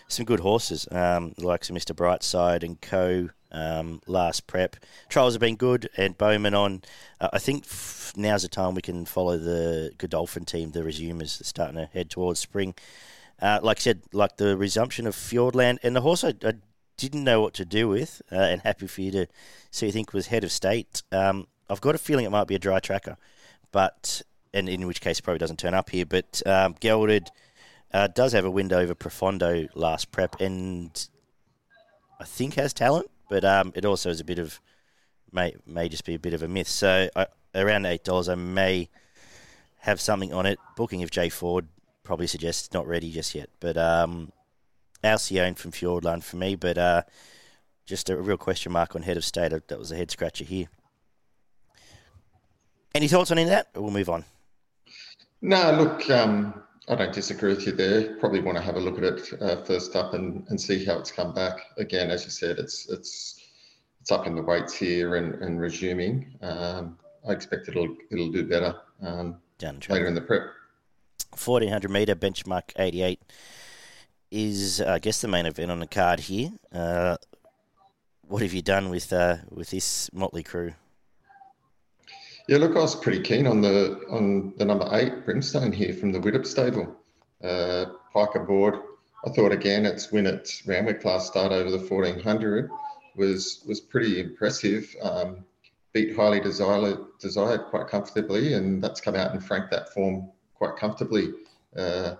some 0.08 0.26
good 0.26 0.40
horses, 0.40 0.86
um, 0.90 1.32
like 1.38 1.62
Mr. 1.62 1.94
Brightside 1.94 2.62
and 2.62 2.80
Co. 2.80 3.30
Um, 3.50 4.00
last 4.06 4.46
prep. 4.46 4.76
Trials 5.08 5.34
have 5.34 5.40
been 5.40 5.56
good, 5.56 5.88
and 5.96 6.16
Bowman 6.16 6.54
on. 6.54 6.82
Uh, 7.20 7.28
I 7.32 7.38
think 7.38 7.64
f- 7.64 8.12
now's 8.16 8.42
the 8.42 8.48
time 8.48 8.74
we 8.74 8.82
can 8.82 9.04
follow 9.04 9.36
the 9.36 9.92
Godolphin 9.98 10.46
team, 10.46 10.70
the 10.70 10.82
resumers, 10.82 11.40
starting 11.44 11.76
to 11.76 11.86
head 11.86 12.08
towards 12.08 12.40
spring. 12.40 12.74
Uh, 13.40 13.58
like 13.62 13.78
I 13.78 13.80
said, 13.80 14.02
like 14.12 14.36
the 14.36 14.56
resumption 14.56 15.06
of 15.06 15.14
Fiordland, 15.14 15.78
and 15.82 15.94
the 15.94 16.00
horse 16.00 16.24
I, 16.24 16.34
I 16.44 16.54
didn't 16.96 17.24
know 17.24 17.40
what 17.40 17.54
to 17.54 17.64
do 17.64 17.88
with, 17.88 18.22
uh, 18.30 18.36
and 18.36 18.62
happy 18.62 18.86
for 18.86 19.02
you 19.02 19.10
to 19.10 19.26
see, 19.70 19.88
I 19.88 19.90
think 19.90 20.12
was 20.12 20.28
head 20.28 20.44
of 20.44 20.52
state. 20.52 21.02
Um, 21.12 21.46
I've 21.68 21.80
got 21.80 21.94
a 21.94 21.98
feeling 21.98 22.24
it 22.24 22.30
might 22.30 22.46
be 22.46 22.54
a 22.54 22.58
dry 22.58 22.80
tracker, 22.80 23.16
but 23.70 24.22
and 24.54 24.68
in 24.68 24.86
which 24.86 25.00
case 25.00 25.18
it 25.18 25.22
probably 25.22 25.38
doesn't 25.38 25.58
turn 25.58 25.74
up 25.74 25.90
here. 25.90 26.06
But 26.06 26.42
um, 26.46 26.74
gelded 26.80 27.30
uh, 27.92 28.06
does 28.08 28.32
have 28.32 28.44
a 28.44 28.50
window 28.50 28.80
over 28.80 28.94
Profondo 28.94 29.68
last 29.74 30.10
prep, 30.12 30.40
and 30.40 31.08
I 32.20 32.24
think 32.24 32.54
has 32.54 32.72
talent, 32.72 33.10
but 33.28 33.44
um, 33.44 33.72
it 33.74 33.84
also 33.84 34.10
is 34.10 34.20
a 34.20 34.24
bit 34.24 34.38
of 34.38 34.60
may 35.32 35.54
may 35.66 35.88
just 35.88 36.04
be 36.04 36.14
a 36.14 36.18
bit 36.18 36.34
of 36.34 36.42
a 36.42 36.48
myth. 36.48 36.68
So 36.68 37.08
I, 37.16 37.26
around 37.54 37.86
eight 37.86 38.04
dollars, 38.04 38.28
I 38.28 38.34
may 38.34 38.88
have 39.78 40.00
something 40.00 40.32
on 40.32 40.46
it. 40.46 40.58
Booking 40.76 41.02
of 41.02 41.10
Jay 41.10 41.28
Ford 41.28 41.66
probably 42.02 42.26
suggests 42.26 42.72
not 42.72 42.86
ready 42.86 43.10
just 43.10 43.34
yet, 43.34 43.48
but 43.60 43.76
um, 43.76 44.32
Alcyone 45.02 45.56
from 45.56 45.72
Fiordland 45.72 46.22
for 46.22 46.36
me, 46.36 46.54
but 46.54 46.78
uh, 46.78 47.02
just 47.86 48.10
a 48.10 48.16
real 48.16 48.36
question 48.36 48.72
mark 48.72 48.94
on 48.94 49.02
head 49.02 49.16
of 49.16 49.24
state. 49.24 49.50
That 49.68 49.78
was 49.78 49.92
a 49.92 49.96
head 49.96 50.10
scratcher 50.10 50.44
here. 50.44 50.68
Any 52.94 53.08
thoughts 53.08 53.30
on 53.30 53.38
any 53.38 53.44
of 53.44 53.50
that? 53.50 53.68
Or 53.74 53.82
we'll 53.82 53.90
move 53.90 54.10
on. 54.10 54.24
No, 55.40 55.72
look, 55.72 56.08
um, 56.10 56.62
I 56.88 56.96
don't 56.96 57.12
disagree 57.12 57.54
with 57.54 57.66
you 57.66 57.72
there. 57.72 58.16
Probably 58.16 58.40
want 58.40 58.58
to 58.58 58.62
have 58.62 58.76
a 58.76 58.80
look 58.80 58.98
at 58.98 59.04
it 59.04 59.42
uh, 59.42 59.62
first 59.64 59.94
up 59.94 60.14
and, 60.14 60.44
and 60.48 60.60
see 60.60 60.84
how 60.84 60.98
it's 60.98 61.12
come 61.12 61.32
back. 61.32 61.58
Again, 61.78 62.10
as 62.10 62.24
you 62.24 62.30
said, 62.30 62.58
it's 62.58 62.88
it's 62.88 63.40
it's 64.00 64.10
up 64.10 64.26
in 64.26 64.34
the 64.34 64.42
weights 64.42 64.74
here 64.74 65.14
and, 65.14 65.34
and 65.36 65.60
resuming. 65.60 66.36
Um, 66.42 66.98
I 67.26 67.32
expect 67.32 67.68
it'll 67.68 67.96
it'll 68.10 68.32
do 68.32 68.44
better 68.44 68.74
um, 69.00 69.36
Down 69.58 69.78
later 69.88 70.06
in 70.06 70.14
the 70.14 70.20
prep. 70.20 70.42
Fourteen 71.36 71.70
hundred 71.70 71.92
meter 71.92 72.16
benchmark 72.16 72.72
eighty 72.76 73.02
eight 73.02 73.20
is 74.32 74.80
I 74.80 74.98
guess 74.98 75.20
the 75.20 75.28
main 75.28 75.46
event 75.46 75.70
on 75.70 75.78
the 75.78 75.86
card 75.86 76.20
here. 76.20 76.50
Uh, 76.72 77.16
what 78.26 78.42
have 78.42 78.52
you 78.52 78.62
done 78.62 78.90
with 78.90 79.12
uh, 79.12 79.36
with 79.50 79.70
this 79.70 80.12
motley 80.12 80.42
crew? 80.42 80.74
Yeah, 82.48 82.58
look, 82.58 82.76
I 82.76 82.80
was 82.80 82.96
pretty 82.96 83.20
keen 83.20 83.46
on 83.46 83.60
the 83.60 84.00
on 84.10 84.54
the 84.56 84.64
number 84.64 84.88
eight 84.92 85.24
Brimstone 85.24 85.72
here 85.72 85.94
from 85.94 86.12
the 86.12 86.18
Widdop 86.18 86.46
stable. 86.46 86.96
Uh, 87.42 87.86
Pike 88.12 88.34
aboard, 88.34 88.74
I 89.24 89.30
thought 89.30 89.52
again 89.52 89.86
its 89.86 90.10
win 90.10 90.26
at 90.26 90.48
Randwick 90.66 91.04
last 91.04 91.28
start 91.28 91.52
over 91.52 91.70
the 91.70 91.78
1400 91.78 92.68
was 93.16 93.62
was 93.66 93.80
pretty 93.80 94.20
impressive. 94.20 94.94
Um, 95.02 95.44
beat 95.92 96.16
highly 96.16 96.40
desired, 96.40 96.98
desired 97.20 97.66
quite 97.66 97.86
comfortably, 97.86 98.54
and 98.54 98.82
that's 98.82 99.00
come 99.00 99.14
out 99.14 99.32
and 99.32 99.44
franked 99.44 99.70
that 99.70 99.92
form 99.92 100.30
quite 100.54 100.76
comfortably. 100.76 101.28
Uh, 101.76 102.16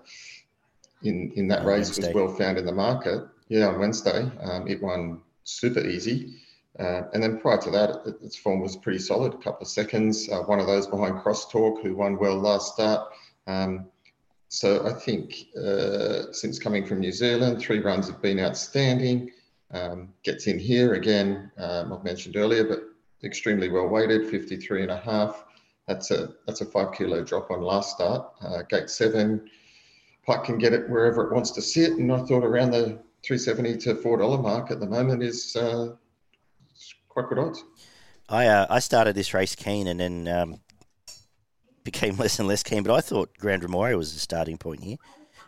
in 1.03 1.31
in 1.35 1.47
that 1.49 1.61
on 1.61 1.65
race 1.65 1.87
Wednesday. 1.87 2.13
was 2.13 2.15
well 2.15 2.35
found 2.35 2.57
in 2.57 2.65
the 2.65 2.71
market. 2.71 3.27
Yeah, 3.49 3.67
on 3.67 3.79
Wednesday, 3.79 4.31
um, 4.41 4.67
it 4.67 4.81
won 4.81 5.21
super 5.43 5.85
easy. 5.85 6.35
Uh, 6.79 7.03
and 7.13 7.21
then 7.21 7.39
prior 7.39 7.57
to 7.57 7.69
that, 7.69 8.01
its 8.21 8.35
form 8.35 8.59
was 8.59 8.75
pretty 8.75 8.99
solid, 8.99 9.33
a 9.33 9.37
couple 9.37 9.61
of 9.61 9.67
seconds. 9.67 10.27
Uh, 10.29 10.39
one 10.41 10.59
of 10.59 10.65
those 10.65 10.87
behind 10.87 11.15
Crosstalk, 11.19 11.81
who 11.83 11.95
won 11.95 12.17
well 12.17 12.37
last 12.37 12.73
start. 12.73 13.13
Um, 13.45 13.87
so 14.49 14.85
I 14.87 14.93
think 14.93 15.47
uh, 15.57 16.31
since 16.31 16.59
coming 16.59 16.85
from 16.85 16.99
New 16.99 17.11
Zealand, 17.11 17.59
three 17.59 17.79
runs 17.79 18.07
have 18.07 18.21
been 18.21 18.39
outstanding. 18.39 19.31
Um, 19.71 20.13
gets 20.23 20.47
in 20.47 20.59
here 20.59 20.93
again, 20.93 21.51
um, 21.57 21.93
I've 21.93 22.03
mentioned 22.03 22.35
earlier, 22.37 22.63
but 22.63 22.83
extremely 23.23 23.69
well 23.69 23.87
weighted, 23.87 24.29
53 24.29 24.83
and 24.83 24.91
a 24.91 24.97
half. 24.97 25.45
That's 25.87 26.11
a 26.11 26.33
that's 26.45 26.61
a 26.61 26.65
five 26.65 26.93
kilo 26.93 27.23
drop 27.23 27.51
on 27.51 27.61
last 27.61 27.95
start. 27.95 28.31
Uh, 28.41 28.61
gate 28.63 28.89
seven, 28.89 29.49
Pike 30.25 30.45
can 30.45 30.57
get 30.57 30.73
it 30.73 30.89
wherever 30.89 31.27
it 31.27 31.33
wants 31.33 31.51
to 31.51 31.61
sit, 31.61 31.93
and 31.93 32.11
I 32.11 32.19
thought 32.19 32.43
around 32.43 32.71
the 32.71 32.99
370 33.23 33.77
to 33.77 33.95
four 33.95 34.17
dollar 34.17 34.37
mark 34.37 34.71
at 34.71 34.79
the 34.79 34.85
moment 34.85 35.23
is 35.23 35.55
uh, 35.55 35.95
quite 37.13 37.27
good 37.29 37.39
odds. 37.39 37.63
I 38.27 38.47
uh, 38.47 38.67
I 38.69 38.79
started 38.79 39.15
this 39.15 39.33
race 39.33 39.55
keen 39.55 39.87
and 39.87 39.99
then 39.99 40.27
um, 40.27 40.59
became 41.83 42.17
less 42.17 42.39
and 42.39 42.47
less 42.47 42.63
keen, 42.63 42.83
but 42.83 42.93
I 42.93 43.01
thought 43.01 43.37
Grand 43.37 43.63
Rimoya 43.63 43.97
was 43.97 44.13
the 44.13 44.19
starting 44.19 44.57
point 44.57 44.83
here. 44.83 44.97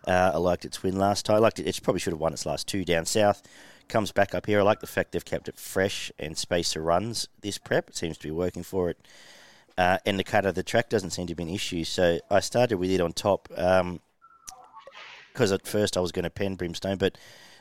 Uh, 0.07 0.31
I 0.35 0.37
liked 0.37 0.65
its 0.65 0.83
win 0.83 0.97
last 0.97 1.25
time. 1.25 1.37
I 1.37 1.39
liked 1.39 1.59
it. 1.59 1.67
It 1.67 1.81
probably 1.81 1.99
should 1.99 2.13
have 2.13 2.19
won 2.19 2.33
its 2.33 2.45
last 2.45 2.67
two 2.67 2.85
down 2.85 3.05
south. 3.05 3.41
Comes 3.87 4.11
back 4.11 4.35
up 4.35 4.45
here. 4.45 4.59
I 4.59 4.63
like 4.63 4.79
the 4.79 4.87
fact 4.87 5.11
they've 5.11 5.25
kept 5.25 5.47
it 5.47 5.57
fresh 5.57 6.11
and 6.19 6.37
spacer 6.37 6.81
runs 6.81 7.27
this 7.41 7.57
prep. 7.57 7.89
It 7.89 7.95
seems 7.95 8.17
to 8.19 8.27
be 8.27 8.31
working 8.31 8.63
for 8.63 8.89
it. 8.89 8.97
Uh, 9.77 9.97
and 10.05 10.17
the 10.17 10.23
cut 10.23 10.45
of 10.45 10.55
the 10.55 10.63
track 10.63 10.89
doesn't 10.89 11.09
seem 11.09 11.27
to 11.27 11.35
be 11.35 11.43
an 11.43 11.49
issue. 11.49 11.83
So 11.83 12.19
I 12.29 12.39
started 12.39 12.77
with 12.77 12.91
it 12.91 13.01
on 13.01 13.13
top 13.13 13.47
because 13.49 13.81
um, 13.81 13.99
at 15.55 15.67
first 15.67 15.97
I 15.97 15.99
was 15.99 16.11
going 16.11 16.23
to 16.23 16.29
pen 16.29 16.55
Brimstone, 16.55 16.97
but 16.97 17.17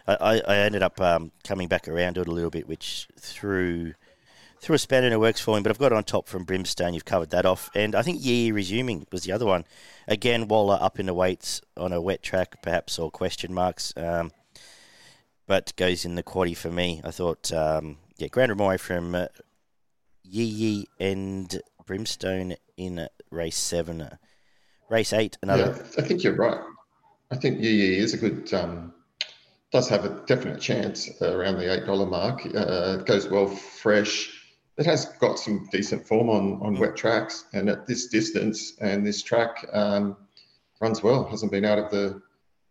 I, 0.07 0.41
I 0.47 0.57
ended 0.59 0.83
up 0.83 1.01
um, 1.01 1.33
coming 1.45 1.69
back 1.69 1.89
around 1.89 2.15
to 2.15 2.21
it 2.21 2.29
a 2.29 2.33
little 2.33 2.51
bit, 2.51 2.69
which 2.69 3.09
through 3.19 3.95
through 4.61 4.77
a 4.77 4.79
spanner 4.79 5.07
and 5.07 5.15
it 5.15 5.21
works 5.21 5.41
for 5.41 5.57
him. 5.57 5.63
But 5.63 5.71
I've 5.71 5.79
got 5.79 5.93
on 5.93 6.05
top 6.05 6.27
from 6.27 6.45
Brimstone. 6.45 6.95
You've 6.95 7.05
covered 7.05 7.31
that 7.31 7.45
off, 7.45 7.71
and 7.75 7.95
I 7.95 8.03
think 8.03 8.25
Yee 8.25 8.51
resuming 8.53 9.07
was 9.13 9.25
the 9.25 9.33
other 9.33 9.47
one. 9.47 9.65
Again, 10.09 10.49
Waller 10.49 10.79
up 10.81 10.99
in 10.99 11.07
the 11.07 11.15
weights 11.15 11.61
on 11.77 11.93
a 11.93 12.01
wet 12.01 12.23
track, 12.23 12.63
perhaps 12.63 12.99
or 12.99 13.11
question 13.11 13.53
marks, 13.53 13.93
um, 13.97 14.33
but 15.47 15.75
goes 15.77 16.05
in 16.05 16.15
the 16.15 16.23
quaddy 16.23 16.57
for 16.57 16.71
me. 16.71 17.01
I 17.05 17.11
thought, 17.11 17.53
um, 17.53 17.99
yeah, 18.17 18.29
Grand 18.29 18.51
Ramoy 18.51 18.81
from 18.81 19.15
uh, 19.15 19.27
Yee 20.23 20.45
Yee 20.45 20.89
and 20.99 21.61
Brimstone 21.87 22.55
in 22.77 23.07
race 23.31 23.59
seven, 23.59 24.09
race 24.89 25.13
eight. 25.13 25.37
Another. 25.43 25.77
Yeah, 25.77 26.03
I 26.03 26.07
think 26.07 26.25
you're 26.25 26.37
right. 26.37 26.59
I 27.31 27.37
think 27.37 27.61
Yee 27.61 27.71
Yee 27.71 27.99
is 27.99 28.15
a 28.15 28.17
good 28.17 28.53
um, 28.55 28.94
does 29.75 29.89
have 29.89 30.05
a 30.05 30.25
definite 30.27 30.61
chance 30.61 31.11
around 31.21 31.59
the 31.59 31.75
eight 31.75 31.85
dollar 31.85 32.07
mark. 32.07 32.47
Uh, 32.47 32.99
it 33.01 33.07
goes 33.07 33.29
well 33.29 33.49
fresh. 33.49 34.31
It 34.79 34.87
has 34.87 35.07
got 35.19 35.37
some 35.37 35.69
decent 35.73 36.07
form 36.07 36.31
on 36.31 36.61
on 36.63 36.79
wet 36.79 36.95
tracks, 36.95 37.47
and 37.53 37.69
at 37.69 37.85
this 37.85 38.07
distance 38.07 38.75
and 38.81 39.05
this 39.05 39.21
track 39.21 39.67
um, 39.73 40.17
runs 40.81 41.03
well. 41.03 41.25
Hasn't 41.25 41.51
been 41.51 41.65
out 41.65 41.81
of 41.81 41.91
the 41.91 42.23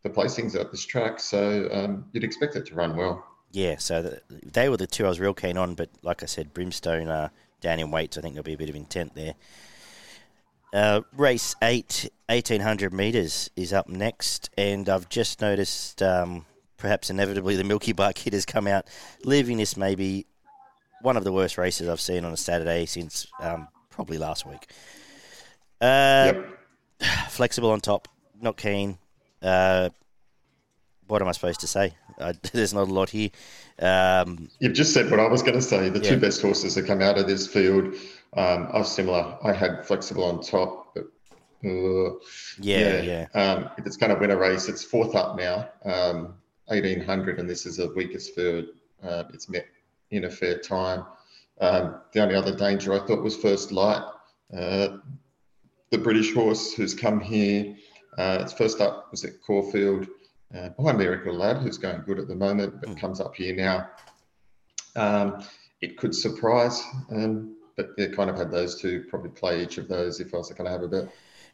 the 0.03 0.09
placings 0.09 0.57
at 0.57 0.71
this 0.71 0.85
track, 0.85 1.19
so 1.19 1.67
um, 1.73 2.05
you'd 2.13 2.23
expect 2.23 2.55
it 2.55 2.65
to 2.67 2.75
run 2.75 2.95
well. 2.95 3.25
Yeah, 3.51 3.77
so 3.79 4.01
the, 4.01 4.21
they 4.29 4.69
were 4.69 4.77
the 4.77 4.87
two 4.87 5.05
I 5.05 5.09
was 5.09 5.19
real 5.19 5.33
keen 5.33 5.57
on, 5.57 5.75
but 5.75 5.89
like 6.03 6.23
I 6.23 6.25
said, 6.25 6.53
Brimstone 6.53 7.09
uh, 7.09 7.29
down 7.59 7.79
in 7.79 7.91
weights. 7.91 8.17
I 8.17 8.21
think 8.21 8.33
there'll 8.33 8.45
be 8.45 8.53
a 8.53 8.57
bit 8.57 8.69
of 8.69 8.75
intent 8.75 9.13
there. 9.13 9.35
Uh, 10.73 11.01
race 11.15 11.53
8, 11.61 12.09
1800 12.29 12.93
metres 12.93 13.49
is 13.55 13.73
up 13.73 13.89
next, 13.89 14.49
and 14.57 14.89
I've 14.89 15.07
just 15.07 15.39
noticed 15.39 16.01
um, 16.01 16.45
perhaps 16.83 17.09
inevitably 17.09 17.55
the 17.55 17.63
Milky 17.63 17.93
Bar 17.93 18.11
kid 18.11 18.33
has 18.33 18.43
come 18.43 18.67
out, 18.67 18.85
leaving 19.23 19.55
this 19.55 19.77
maybe 19.77 20.25
one 21.01 21.15
of 21.15 21.23
the 21.23 21.31
worst 21.31 21.57
races 21.57 21.87
I've 21.87 22.01
seen 22.01 22.25
on 22.25 22.33
a 22.33 22.37
Saturday 22.37 22.85
since 22.85 23.25
um, 23.39 23.69
probably 23.89 24.17
last 24.17 24.45
week. 24.45 24.69
Uh, 25.79 26.33
yep. 26.35 26.59
Flexible 27.29 27.71
on 27.71 27.79
top, 27.79 28.09
not 28.41 28.57
keen. 28.57 28.97
Uh, 29.41 29.91
what 31.07 31.21
am 31.21 31.29
I 31.29 31.31
supposed 31.31 31.61
to 31.61 31.67
say? 31.67 31.93
Uh, 32.19 32.33
there's 32.51 32.73
not 32.73 32.89
a 32.89 32.93
lot 32.93 33.09
here. 33.09 33.29
Um, 33.79 34.49
You've 34.59 34.73
just 34.73 34.93
said 34.93 35.09
what 35.09 35.21
I 35.21 35.27
was 35.29 35.41
going 35.41 35.55
to 35.55 35.61
say. 35.61 35.87
The 35.87 35.99
yeah. 35.99 36.09
two 36.09 36.19
best 36.19 36.41
horses 36.41 36.75
that 36.75 36.85
come 36.85 37.01
out 37.01 37.17
of 37.17 37.27
this 37.27 37.47
field 37.47 37.93
um, 38.35 38.67
are 38.71 38.83
similar. 38.83 39.37
I 39.41 39.53
had 39.53 39.87
flexible 39.87 40.25
on 40.25 40.41
top, 40.41 40.93
but 40.95 41.05
uh, 41.65 42.15
yeah, 42.59 43.01
yeah. 43.01 43.27
yeah. 43.33 43.41
Um, 43.41 43.69
if 43.77 43.85
it's 43.85 43.95
going 43.95 44.13
to 44.13 44.19
win 44.19 44.31
a 44.31 44.37
race, 44.37 44.67
it's 44.67 44.83
fourth 44.83 45.15
up 45.15 45.37
now. 45.37 45.69
Um, 45.85 46.33
1800, 46.67 47.39
and 47.39 47.49
this 47.49 47.65
is 47.65 47.77
the 47.77 47.91
weakest 47.95 48.35
third. 48.35 48.65
Uh, 49.03 49.23
it's 49.33 49.49
met 49.49 49.65
in 50.11 50.25
a 50.25 50.29
fair 50.29 50.57
time. 50.59 51.05
Um, 51.59 52.01
the 52.13 52.21
only 52.21 52.35
other 52.35 52.55
danger 52.55 52.93
I 52.93 53.05
thought 53.05 53.23
was 53.23 53.35
First 53.35 53.71
Light, 53.71 54.03
uh, 54.55 54.97
the 55.91 55.97
British 55.97 56.33
horse 56.33 56.73
who's 56.73 56.93
come 56.93 57.19
here. 57.19 57.75
Uh, 58.17 58.39
it's 58.41 58.53
first 58.53 58.81
up 58.81 59.09
was 59.11 59.23
at 59.23 59.41
Caulfield 59.41 60.07
uh, 60.55 60.69
behind 60.69 60.97
Miracle 60.97 61.33
Lad, 61.33 61.57
who's 61.57 61.77
going 61.77 62.01
good 62.05 62.19
at 62.19 62.27
the 62.27 62.35
moment, 62.35 62.79
but 62.79 62.89
mm. 62.89 62.99
comes 62.99 63.19
up 63.19 63.35
here 63.35 63.55
now. 63.55 63.89
Um, 64.95 65.43
it 65.81 65.97
could 65.97 66.15
surprise, 66.15 66.83
um, 67.11 67.55
but 67.75 67.97
they 67.97 68.09
kind 68.09 68.29
of 68.29 68.37
had 68.37 68.51
those 68.51 68.79
two. 68.79 69.05
Probably 69.09 69.31
play 69.31 69.63
each 69.63 69.77
of 69.77 69.87
those 69.87 70.19
if 70.19 70.33
I 70.33 70.37
was 70.37 70.49
going 70.51 70.65
to 70.65 70.71
have 70.71 70.83
a 70.83 70.87
bet. 70.87 71.09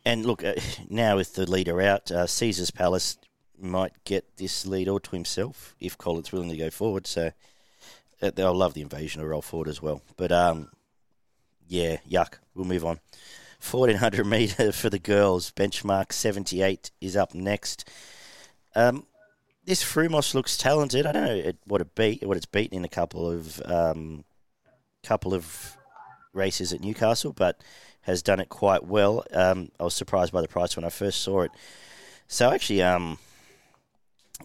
And 0.06 0.26
look, 0.26 0.44
uh, 0.44 0.56
now 0.90 1.16
with 1.16 1.34
the 1.34 1.50
leader 1.50 1.82
out, 1.82 2.12
uh, 2.12 2.28
Caesar's 2.28 2.72
Palace 2.72 3.18
might 3.62 4.04
get 4.04 4.38
this 4.38 4.66
lead 4.66 4.88
all 4.88 5.00
to 5.00 5.12
himself 5.12 5.76
if 5.80 5.98
Collett's 5.98 6.32
willing 6.32 6.50
to 6.50 6.58
go 6.58 6.70
forward. 6.70 7.08
So 7.08 7.32
uh, 8.22 8.32
they'll 8.34 8.56
love 8.56 8.74
the 8.74 8.82
invasion 8.82 9.22
of 9.22 9.28
roll 9.28 9.42
forward 9.42 9.68
as 9.68 9.82
well. 9.82 10.02
But 10.18 10.32
um, 10.32 10.70
yeah, 11.68 11.98
yuck. 12.10 12.36
We'll 12.56 12.66
move 12.66 12.86
on. 12.86 13.00
1400 13.62 14.26
metre 14.26 14.72
for 14.72 14.90
the 14.90 15.00
girls. 15.00 15.52
Benchmark 15.52 16.12
78 16.12 16.92
is 17.02 17.16
up 17.16 17.34
next. 17.34 17.90
Um, 18.76 19.06
this 19.66 19.84
Frumos 19.84 20.34
looks 20.34 20.58
talented. 20.58 21.06
I 21.06 21.12
don't 21.12 21.26
know 21.26 21.52
what 21.66 21.82
it 21.82 21.94
beat, 21.94 22.26
what 22.26 22.38
it's 22.38 22.46
beaten 22.46 22.78
in 22.78 22.86
a 22.86 22.90
couple 22.90 23.30
of 23.30 23.62
um, 23.66 24.24
couple 25.04 25.34
of 25.34 25.78
races 26.34 26.74
at 26.74 26.82
Newcastle, 26.82 27.34
but 27.34 27.62
has 28.02 28.22
done 28.22 28.40
it 28.40 28.50
quite 28.50 28.84
well. 28.86 29.24
Um, 29.32 29.70
I 29.80 29.84
was 29.84 29.94
surprised 29.94 30.34
by 30.34 30.42
the 30.42 30.48
price 30.48 30.76
when 30.76 30.86
I 30.86 30.90
first 30.90 31.22
saw 31.22 31.42
it. 31.42 31.52
So 32.28 32.52
actually, 32.52 32.82
um, 32.82 33.20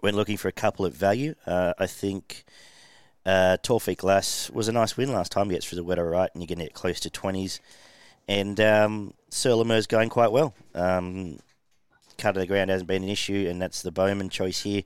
when 0.01 0.17
looking 0.17 0.37
for 0.37 0.49
a 0.49 0.53
couple 0.53 0.87
at 0.87 0.93
value, 0.93 1.35
uh, 1.47 1.75
I 1.79 1.87
think 1.87 2.45
uh, 3.27 3.57
Torfik 3.63 4.03
Lass 4.03 4.51
was 4.51 4.69
a 4.69 4.73
nice 4.73 4.97
win 4.97 5.13
last 5.13 5.33
time. 5.33 5.47
He 5.47 5.57
gets 5.57 5.67
through 5.67 5.77
the 5.77 5.85
weather 5.85 6.09
right, 6.09 6.31
and 6.33 6.43
you're 6.43 6.49
going 6.49 6.59
to 6.59 6.65
get 6.65 6.75
close 6.75 7.01
to 7.01 7.11
20s. 7.11 7.61
And 8.27 8.59
um, 8.61 9.15
is 9.31 9.87
going 9.87 10.09
quite 10.09 10.33
well. 10.33 10.55
Um, 10.75 11.39
cut 12.19 12.37
of 12.37 12.41
the 12.41 12.47
ground 12.47 12.71
hasn't 12.71 12.89
been 12.89 13.03
an 13.03 13.09
issue, 13.09 13.47
and 13.49 13.61
that's 13.61 13.83
the 13.83 13.93
Bowman 13.93 14.29
choice 14.29 14.63
here. 14.63 14.83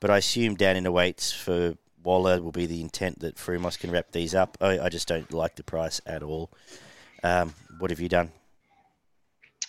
But 0.00 0.10
I 0.10 0.18
assume 0.18 0.54
down 0.54 0.76
in 0.76 0.84
the 0.84 0.92
weights 0.92 1.32
for 1.32 1.74
Waller 2.02 2.42
will 2.42 2.52
be 2.52 2.66
the 2.66 2.80
intent 2.80 3.20
that 3.20 3.36
Frumos 3.36 3.78
can 3.78 3.90
wrap 3.90 4.12
these 4.12 4.34
up. 4.34 4.58
I, 4.60 4.78
I 4.78 4.88
just 4.88 5.08
don't 5.08 5.32
like 5.32 5.56
the 5.56 5.62
price 5.62 6.00
at 6.06 6.22
all. 6.22 6.50
Um, 7.22 7.54
what 7.78 7.90
have 7.90 8.00
you 8.00 8.08
done? 8.08 8.30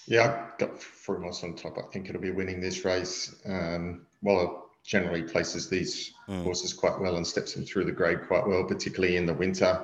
Yeah, 0.07 0.49
I've 0.51 0.57
got 0.59 0.75
Frumos 0.75 1.43
on 1.43 1.55
top. 1.55 1.77
I 1.77 1.83
think 1.91 2.09
it'll 2.09 2.21
be 2.21 2.31
winning 2.31 2.59
this 2.59 2.85
race. 2.85 3.35
Um, 3.45 4.05
Waller 4.21 4.64
generally 4.85 5.23
places 5.23 5.67
these 5.67 6.13
mm. 6.29 6.43
horses 6.43 6.73
quite 6.73 6.99
well 6.99 7.17
and 7.17 7.25
steps 7.25 7.53
them 7.53 7.65
through 7.65 7.85
the 7.85 7.91
grade 7.91 8.27
quite 8.27 8.45
well, 8.45 8.63
particularly 8.63 9.17
in 9.17 9.25
the 9.25 9.33
winter. 9.33 9.83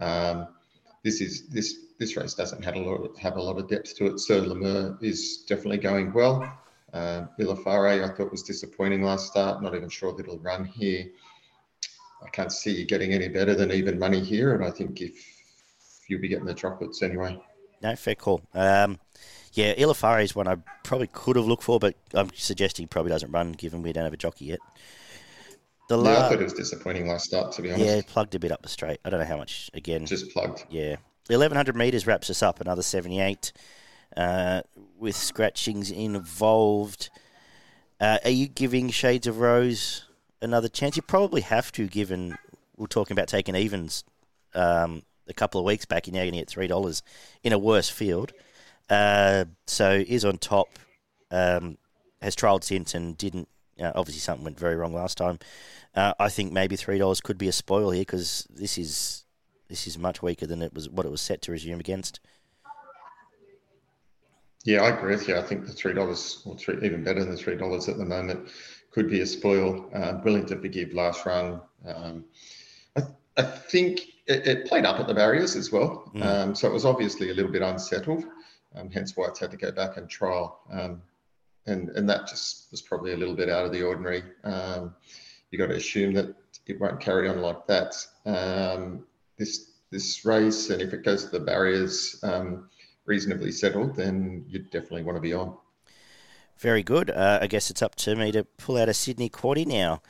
Um, 0.00 0.48
this 1.02 1.20
is 1.20 1.48
this 1.48 1.76
this 1.98 2.16
race 2.16 2.34
doesn't 2.34 2.64
have 2.64 2.74
a 2.74 2.78
lot 2.78 2.96
of, 2.96 3.16
have 3.18 3.36
a 3.36 3.42
lot 3.42 3.58
of 3.58 3.68
depth 3.68 3.96
to 3.96 4.06
it. 4.06 4.20
Sir 4.20 4.40
Lemur 4.40 4.98
is 5.00 5.44
definitely 5.48 5.78
going 5.78 6.12
well. 6.12 6.42
Uh, 6.92 7.24
I 7.38 7.44
thought 7.44 8.30
was 8.30 8.42
disappointing 8.42 9.02
last 9.02 9.28
start. 9.28 9.62
Not 9.62 9.74
even 9.74 9.88
sure 9.88 10.12
that 10.14 10.26
he'll 10.26 10.38
run 10.38 10.64
here. 10.64 11.06
I 12.22 12.28
can't 12.30 12.52
see 12.52 12.76
you 12.76 12.84
getting 12.84 13.12
any 13.12 13.28
better 13.28 13.54
than 13.54 13.72
even 13.72 13.98
money 13.98 14.20
here, 14.20 14.54
and 14.54 14.64
I 14.64 14.70
think 14.70 15.00
if 15.00 15.14
you'll 16.08 16.20
be 16.20 16.28
getting 16.28 16.44
the 16.44 16.54
chocolates 16.54 17.02
anyway. 17.02 17.40
No, 17.82 17.96
fair 17.96 18.14
call. 18.14 18.42
Um, 18.54 18.98
yeah, 19.52 19.74
Illafari 19.74 20.24
is 20.24 20.34
one 20.34 20.48
I 20.48 20.56
probably 20.82 21.08
could 21.08 21.36
have 21.36 21.46
looked 21.46 21.62
for, 21.62 21.78
but 21.78 21.94
I'm 22.14 22.30
suggesting 22.34 22.88
probably 22.88 23.10
doesn't 23.10 23.30
run 23.30 23.52
given 23.52 23.82
we 23.82 23.92
don't 23.92 24.04
have 24.04 24.12
a 24.12 24.18
jockey 24.18 24.46
yet. 24.46 24.60
The 25.88 25.96
la- 25.96 26.12
yeah, 26.12 26.18
I 26.18 26.28
thought 26.30 26.40
it 26.40 26.44
was 26.44 26.52
disappointing 26.54 27.08
last 27.08 27.26
start, 27.26 27.52
to 27.52 27.62
be 27.62 27.70
honest. 27.70 27.84
Yeah, 27.84 28.00
plugged 28.06 28.34
a 28.34 28.38
bit 28.38 28.52
up 28.52 28.62
the 28.62 28.68
straight. 28.68 29.00
I 29.04 29.10
don't 29.10 29.20
know 29.20 29.26
how 29.26 29.36
much, 29.36 29.70
again. 29.74 30.06
Just 30.06 30.30
plugged. 30.30 30.64
Yeah. 30.70 30.96
1100 31.28 31.76
metres 31.76 32.06
wraps 32.06 32.30
us 32.30 32.42
up, 32.42 32.60
another 32.60 32.82
78 32.82 33.52
uh, 34.16 34.62
with 34.98 35.16
scratchings 35.16 35.90
involved. 35.90 37.10
Uh, 38.00 38.18
are 38.24 38.30
you 38.30 38.48
giving 38.48 38.90
Shades 38.90 39.26
of 39.26 39.38
Rose 39.38 40.04
another 40.40 40.68
chance? 40.68 40.96
You 40.96 41.02
probably 41.02 41.42
have 41.42 41.70
to, 41.72 41.86
given 41.86 42.36
we're 42.76 42.86
talking 42.86 43.14
about 43.14 43.28
taking 43.28 43.54
evens 43.54 44.02
um, 44.54 45.02
a 45.28 45.34
couple 45.34 45.60
of 45.60 45.66
weeks 45.66 45.84
back. 45.84 46.06
You're 46.06 46.14
now 46.14 46.20
going 46.20 46.32
to 46.32 46.38
get 46.38 46.50
three 46.50 46.66
dollars 46.66 47.02
in 47.42 47.52
a 47.52 47.58
worse 47.58 47.88
field. 47.88 48.32
Uh, 48.88 49.46
so 49.66 50.04
is 50.06 50.24
on 50.24 50.38
top. 50.38 50.68
Um, 51.30 51.78
has 52.20 52.36
trialled 52.36 52.64
since 52.64 52.94
and 52.94 53.16
didn't. 53.16 53.48
Uh, 53.80 53.92
obviously, 53.94 54.20
something 54.20 54.44
went 54.44 54.58
very 54.58 54.76
wrong 54.76 54.94
last 54.94 55.18
time. 55.18 55.38
Uh, 55.94 56.14
I 56.18 56.28
think 56.28 56.52
maybe 56.52 56.76
three 56.76 56.98
dollars 56.98 57.20
could 57.20 57.38
be 57.38 57.48
a 57.48 57.52
spoil 57.52 57.90
here 57.90 58.02
because 58.02 58.46
this 58.50 58.78
is 58.78 59.24
this 59.68 59.86
is 59.86 59.98
much 59.98 60.22
weaker 60.22 60.46
than 60.46 60.62
it 60.62 60.72
was 60.72 60.88
what 60.88 61.06
it 61.06 61.10
was 61.10 61.20
set 61.20 61.42
to 61.42 61.52
resume 61.52 61.80
against. 61.80 62.20
Yeah, 64.64 64.82
I 64.82 64.90
agree 64.90 65.14
with 65.16 65.26
you. 65.26 65.36
I 65.36 65.42
think 65.42 65.66
the 65.66 65.72
three 65.72 65.92
dollars, 65.92 66.42
or 66.44 66.56
three, 66.56 66.76
even 66.84 67.02
better 67.02 67.24
than 67.24 67.36
three 67.36 67.56
dollars 67.56 67.88
at 67.88 67.98
the 67.98 68.04
moment, 68.04 68.48
could 68.90 69.10
be 69.10 69.20
a 69.20 69.26
spoil. 69.26 69.90
Uh, 69.92 70.20
willing 70.24 70.46
to 70.46 70.56
forgive 70.56 70.92
last 70.92 71.26
run. 71.26 71.60
Um, 71.84 72.24
I, 72.96 73.02
I, 73.36 73.42
think 73.42 74.02
it, 74.26 74.46
it, 74.46 74.66
played 74.66 74.84
up 74.84 75.00
at 75.00 75.08
the 75.08 75.14
barriers 75.14 75.56
as 75.56 75.72
well, 75.72 76.10
mm. 76.14 76.22
um, 76.24 76.54
so 76.54 76.68
it 76.68 76.72
was 76.72 76.84
obviously 76.84 77.30
a 77.30 77.34
little 77.34 77.50
bit 77.50 77.62
unsettled. 77.62 78.24
Um, 78.74 78.90
hence 78.90 79.16
why 79.16 79.26
it's 79.26 79.38
had 79.38 79.50
to 79.50 79.56
go 79.56 79.70
back 79.70 79.96
and 79.96 80.08
trial, 80.08 80.60
um, 80.72 81.02
and 81.66 81.90
and 81.90 82.08
that 82.08 82.26
just 82.26 82.70
was 82.70 82.82
probably 82.82 83.12
a 83.12 83.16
little 83.16 83.34
bit 83.34 83.48
out 83.48 83.66
of 83.66 83.72
the 83.72 83.82
ordinary. 83.82 84.22
Um, 84.44 84.94
you 85.50 85.58
got 85.58 85.66
to 85.66 85.76
assume 85.76 86.14
that 86.14 86.34
it 86.66 86.80
won't 86.80 87.00
carry 87.00 87.28
on 87.28 87.40
like 87.40 87.66
that 87.66 87.94
um, 88.24 89.04
this 89.38 89.72
this 89.90 90.24
race, 90.24 90.70
and 90.70 90.80
if 90.80 90.92
it 90.94 91.04
goes 91.04 91.24
to 91.24 91.30
the 91.30 91.40
barriers 91.40 92.22
reasonably 93.04 93.52
settled, 93.52 93.96
then 93.96 94.44
you 94.48 94.60
definitely 94.60 95.02
want 95.02 95.16
to 95.16 95.20
be 95.20 95.32
on. 95.32 95.56
Very 96.58 96.82
good. 96.82 97.10
Uh, 97.10 97.40
I 97.42 97.46
guess 97.46 97.70
it's 97.70 97.82
up 97.82 97.96
to 97.96 98.14
me 98.14 98.30
to 98.32 98.44
pull 98.44 98.76
out 98.76 98.88
a 98.88 98.94
Sydney 98.94 99.28
Quaddy 99.28 99.66
now. 99.66 100.00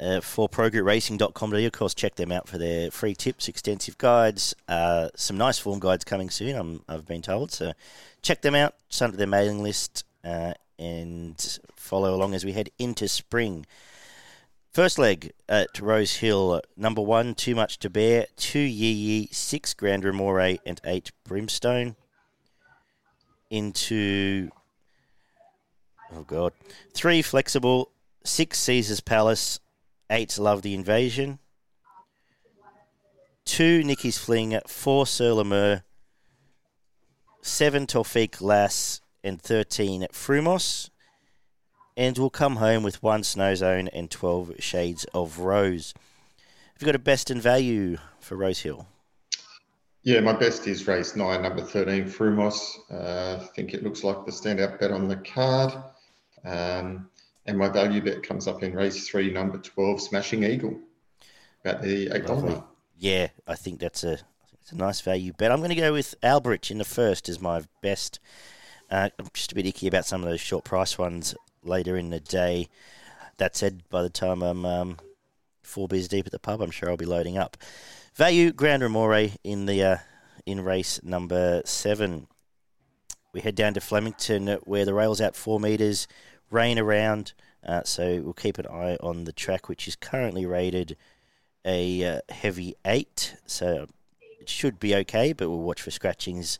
Uh, 0.00 0.20
for 0.20 0.48
progroupracing.com.au, 0.48 1.56
of 1.58 1.72
course, 1.72 1.94
check 1.94 2.16
them 2.16 2.32
out 2.32 2.48
for 2.48 2.58
their 2.58 2.90
free 2.90 3.14
tips, 3.14 3.46
extensive 3.46 3.96
guides, 3.98 4.52
uh, 4.66 5.08
some 5.14 5.36
nice 5.36 5.58
form 5.60 5.78
guides 5.78 6.04
coming 6.04 6.28
soon, 6.28 6.80
i 6.88 6.92
have 6.92 7.06
been 7.06 7.22
told. 7.22 7.52
So 7.52 7.72
check 8.20 8.42
them 8.42 8.54
out, 8.54 8.74
sign 8.88 9.08
up 9.08 9.12
to 9.12 9.18
their 9.18 9.28
mailing 9.28 9.62
list, 9.62 10.04
uh, 10.24 10.54
and 10.76 11.58
follow 11.76 12.14
along 12.14 12.34
as 12.34 12.44
we 12.44 12.52
head 12.52 12.70
into 12.78 13.06
spring. 13.06 13.64
First 14.72 14.98
leg 14.98 15.32
at 15.48 15.78
Rose 15.78 16.16
Hill, 16.16 16.62
number 16.76 17.02
one, 17.02 17.34
Too 17.34 17.54
Much 17.54 17.78
to 17.80 17.90
Bear, 17.90 18.26
two 18.36 18.58
Yee 18.58 18.90
Yee, 18.90 19.28
six 19.30 19.74
Grand 19.74 20.02
Remore, 20.02 20.58
and 20.64 20.80
eight 20.84 21.12
Brimstone 21.24 21.94
into 23.50 24.50
oh 26.16 26.22
god, 26.22 26.54
three 26.94 27.20
flexible, 27.20 27.90
six 28.24 28.58
Caesar's 28.60 29.00
Palace, 29.00 29.60
eight 30.12 30.38
Love 30.38 30.62
the 30.62 30.74
Invasion, 30.74 31.38
two 33.44 33.82
Nicky's 33.82 34.18
Fling, 34.18 34.58
four 34.66 35.06
Sur 35.06 35.82
seven 37.40 37.86
Tofik 37.86 38.40
Lass, 38.40 39.00
and 39.24 39.40
thirteen 39.40 40.06
Frumos. 40.12 40.90
And 41.96 42.16
we'll 42.16 42.30
come 42.30 42.56
home 42.56 42.82
with 42.82 43.02
one 43.02 43.22
Snow 43.22 43.54
Zone 43.54 43.88
and 43.88 44.10
12 44.10 44.54
Shades 44.60 45.04
of 45.12 45.40
Rose. 45.40 45.92
Have 46.72 46.80
you 46.80 46.86
got 46.86 46.94
a 46.94 46.98
best 46.98 47.30
in 47.30 47.38
value 47.38 47.98
for 48.18 48.34
Rose 48.34 48.60
Hill? 48.60 48.86
Yeah, 50.02 50.20
my 50.20 50.32
best 50.32 50.66
is 50.66 50.88
race 50.88 51.14
nine, 51.16 51.42
number 51.42 51.62
13, 51.62 52.04
Frumos. 52.04 52.78
Uh, 52.90 53.42
I 53.42 53.46
think 53.54 53.74
it 53.74 53.82
looks 53.82 54.02
like 54.02 54.24
the 54.24 54.32
standout 54.32 54.80
bet 54.80 54.90
on 54.90 55.06
the 55.06 55.16
card. 55.16 55.74
Um, 56.44 57.10
and 57.46 57.58
my 57.58 57.68
value 57.68 58.00
bet 58.00 58.22
comes 58.22 58.46
up 58.46 58.62
in 58.62 58.74
race 58.74 59.08
three, 59.08 59.30
number 59.30 59.58
12, 59.58 60.00
Smashing 60.00 60.44
Eagle, 60.44 60.78
about 61.64 61.82
the 61.82 62.08
$8 62.08 62.64
Yeah, 62.98 63.28
I 63.46 63.54
think 63.54 63.80
that's 63.80 64.04
a, 64.04 64.18
it's 64.60 64.72
a 64.72 64.76
nice 64.76 65.00
value 65.00 65.32
bet. 65.32 65.50
I'm 65.50 65.58
going 65.58 65.70
to 65.70 65.76
go 65.76 65.92
with 65.92 66.14
Alberich 66.22 66.70
in 66.70 66.78
the 66.78 66.84
first 66.84 67.28
as 67.28 67.40
my 67.40 67.62
best. 67.80 68.20
Uh, 68.90 69.08
I'm 69.18 69.28
just 69.32 69.52
a 69.52 69.54
bit 69.54 69.66
icky 69.66 69.88
about 69.88 70.06
some 70.06 70.22
of 70.22 70.28
those 70.28 70.40
short 70.40 70.64
price 70.64 70.98
ones 70.98 71.34
later 71.64 71.96
in 71.96 72.10
the 72.10 72.20
day. 72.20 72.68
That 73.38 73.56
said, 73.56 73.82
by 73.88 74.02
the 74.02 74.10
time 74.10 74.42
I'm 74.42 74.64
um, 74.64 74.98
four 75.62 75.88
beers 75.88 76.08
deep 76.08 76.26
at 76.26 76.32
the 76.32 76.38
pub, 76.38 76.60
I'm 76.60 76.70
sure 76.70 76.90
I'll 76.90 76.96
be 76.96 77.06
loading 77.06 77.38
up. 77.38 77.56
Value 78.14 78.52
Grand 78.52 78.82
Remore 78.82 79.36
in 79.42 79.66
the 79.66 79.82
uh, 79.82 79.96
in 80.44 80.60
race 80.60 81.02
number 81.02 81.62
seven. 81.64 82.26
We 83.32 83.40
head 83.40 83.54
down 83.54 83.72
to 83.74 83.80
Flemington 83.80 84.48
where 84.64 84.84
the 84.84 84.92
rail's 84.92 85.20
out 85.20 85.34
four 85.34 85.58
metres, 85.58 86.06
rain 86.52 86.78
around, 86.78 87.32
uh, 87.66 87.82
so 87.84 88.20
we'll 88.20 88.32
keep 88.32 88.58
an 88.58 88.66
eye 88.66 88.96
on 89.00 89.24
the 89.24 89.32
track, 89.32 89.68
which 89.68 89.88
is 89.88 89.96
currently 89.96 90.46
rated 90.46 90.96
a 91.64 92.04
uh, 92.04 92.20
heavy 92.28 92.74
eight, 92.84 93.36
so 93.46 93.86
it 94.40 94.48
should 94.48 94.78
be 94.80 94.94
okay, 94.94 95.32
but 95.32 95.48
we'll 95.48 95.58
watch 95.58 95.82
for 95.82 95.90
scratchings 95.90 96.58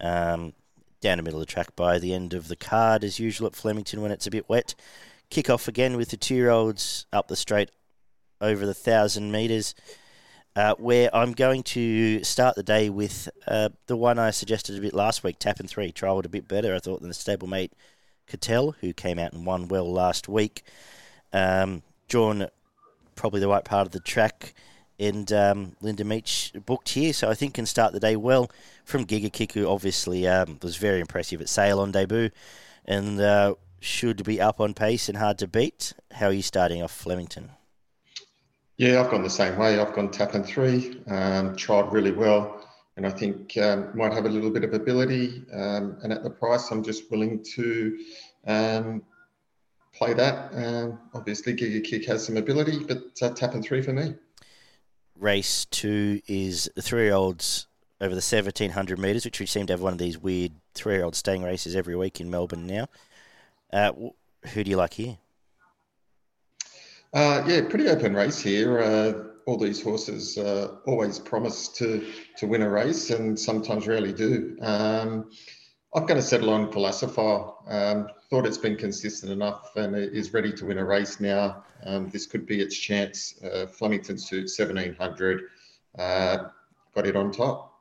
um, 0.00 0.52
down 1.00 1.18
the 1.18 1.22
middle 1.22 1.40
of 1.40 1.46
the 1.46 1.52
track 1.52 1.74
by 1.76 1.98
the 1.98 2.14
end 2.14 2.34
of 2.34 2.48
the 2.48 2.56
card, 2.56 3.04
as 3.04 3.18
usual 3.18 3.46
at 3.46 3.56
Flemington 3.56 4.00
when 4.00 4.10
it's 4.10 4.26
a 4.26 4.30
bit 4.30 4.48
wet. 4.48 4.74
Kick 5.30 5.50
off 5.50 5.68
again 5.68 5.96
with 5.96 6.08
the 6.08 6.16
two 6.16 6.34
year 6.34 6.50
olds 6.50 7.06
up 7.12 7.28
the 7.28 7.36
straight 7.36 7.70
over 8.40 8.64
the 8.64 8.74
thousand 8.74 9.30
metres 9.30 9.74
uh, 10.58 10.74
where 10.76 11.14
I'm 11.14 11.32
going 11.32 11.62
to 11.62 12.24
start 12.24 12.56
the 12.56 12.64
day 12.64 12.90
with 12.90 13.28
uh, 13.46 13.68
the 13.86 13.96
one 13.96 14.18
I 14.18 14.32
suggested 14.32 14.76
a 14.76 14.80
bit 14.80 14.92
last 14.92 15.22
week, 15.22 15.38
Tap 15.38 15.60
and 15.60 15.70
Three. 15.70 15.92
Trialled 15.92 16.24
a 16.24 16.28
bit 16.28 16.48
better, 16.48 16.74
I 16.74 16.80
thought, 16.80 17.00
than 17.00 17.08
the 17.08 17.14
stablemate 17.14 17.70
Cattell, 18.28 18.76
who 18.80 18.92
came 18.92 19.18
out 19.18 19.32
and 19.32 19.46
won 19.46 19.68
well 19.68 19.90
last 19.90 20.28
week. 20.28 20.62
Um, 21.32 21.82
drawn 22.08 22.48
probably 23.14 23.40
the 23.40 23.48
right 23.48 23.64
part 23.64 23.86
of 23.86 23.92
the 23.92 24.00
track, 24.00 24.54
and 24.98 25.32
um, 25.32 25.76
Linda 25.80 26.04
Meech 26.04 26.52
booked 26.66 26.90
here, 26.90 27.12
so 27.12 27.28
I 27.28 27.34
think 27.34 27.54
can 27.54 27.66
start 27.66 27.92
the 27.92 28.00
day 28.00 28.16
well 28.16 28.50
from 28.84 29.04
Giga 29.04 29.52
who 29.52 29.68
obviously 29.68 30.26
um, 30.26 30.58
was 30.62 30.76
very 30.76 31.00
impressive 31.00 31.40
at 31.40 31.48
Sale 31.48 31.80
on 31.80 31.92
debut, 31.92 32.30
and 32.84 33.20
uh, 33.20 33.54
should 33.80 34.24
be 34.24 34.40
up 34.40 34.60
on 34.60 34.74
pace 34.74 35.08
and 35.08 35.18
hard 35.18 35.38
to 35.38 35.46
beat. 35.46 35.92
How 36.12 36.26
are 36.26 36.32
you 36.32 36.42
starting 36.42 36.82
off 36.82 36.92
Flemington? 36.92 37.50
Yeah, 38.76 39.00
I've 39.00 39.10
gone 39.10 39.22
the 39.24 39.30
same 39.30 39.56
way. 39.58 39.78
I've 39.78 39.92
gone 39.92 40.10
tap 40.10 40.34
and 40.34 40.46
three, 40.46 41.00
um, 41.08 41.56
tried 41.56 41.92
really 41.92 42.12
well, 42.12 42.57
and 42.98 43.06
I 43.06 43.10
think 43.10 43.56
um, 43.58 43.96
might 43.96 44.12
have 44.12 44.26
a 44.26 44.28
little 44.28 44.50
bit 44.50 44.64
of 44.64 44.74
ability. 44.74 45.44
Um, 45.52 45.98
and 46.02 46.12
at 46.12 46.24
the 46.24 46.30
price, 46.30 46.72
I'm 46.72 46.82
just 46.82 47.08
willing 47.12 47.44
to 47.54 47.96
um, 48.44 49.02
play 49.94 50.14
that. 50.14 50.52
Um, 50.52 50.98
obviously, 51.14 51.54
Giga 51.54 51.82
Kick 51.84 52.06
has 52.06 52.26
some 52.26 52.36
ability, 52.36 52.80
but 52.82 53.04
uh, 53.22 53.30
tap 53.30 53.54
and 53.54 53.64
three 53.64 53.82
for 53.82 53.92
me. 53.92 54.16
Race 55.16 55.64
two 55.66 56.20
is 56.26 56.68
the 56.74 56.82
three-year-olds 56.82 57.68
over 58.00 58.16
the 58.16 58.16
1700 58.16 58.98
metres, 58.98 59.24
which 59.24 59.38
we 59.38 59.46
seem 59.46 59.66
to 59.68 59.74
have 59.74 59.80
one 59.80 59.92
of 59.92 60.00
these 60.00 60.18
weird 60.18 60.52
three-year-old 60.74 61.14
staying 61.14 61.44
races 61.44 61.76
every 61.76 61.94
week 61.94 62.20
in 62.20 62.28
Melbourne 62.28 62.66
now. 62.66 62.88
Uh, 63.72 63.92
who 64.54 64.64
do 64.64 64.70
you 64.72 64.76
like 64.76 64.94
here? 64.94 65.18
Uh, 67.14 67.44
yeah, 67.46 67.60
pretty 67.68 67.86
open 67.86 68.14
race 68.14 68.40
here. 68.40 69.28
All 69.48 69.56
these 69.56 69.82
horses 69.82 70.36
uh, 70.36 70.76
always 70.84 71.18
promise 71.18 71.68
to 71.68 72.06
to 72.36 72.46
win 72.46 72.60
a 72.60 72.68
race, 72.68 73.08
and 73.08 73.38
sometimes 73.38 73.86
rarely 73.86 74.12
do. 74.12 74.58
Um, 74.60 75.30
I'm 75.94 76.04
going 76.04 76.20
to 76.20 76.26
settle 76.26 76.50
on 76.50 76.70
Philosopher. 76.70 77.50
Um, 77.66 78.08
thought 78.28 78.44
it's 78.44 78.58
been 78.58 78.76
consistent 78.76 79.32
enough 79.32 79.74
and 79.74 79.96
is 79.96 80.34
ready 80.34 80.52
to 80.52 80.66
win 80.66 80.76
a 80.76 80.84
race 80.84 81.18
now. 81.18 81.64
Um, 81.84 82.10
this 82.10 82.26
could 82.26 82.44
be 82.44 82.60
its 82.60 82.76
chance. 82.76 83.42
Uh, 83.42 83.66
Flemington 83.66 84.18
suit 84.18 84.50
1700. 84.54 85.44
Uh, 85.98 86.48
got 86.94 87.06
it 87.06 87.16
on 87.16 87.32
top. 87.32 87.80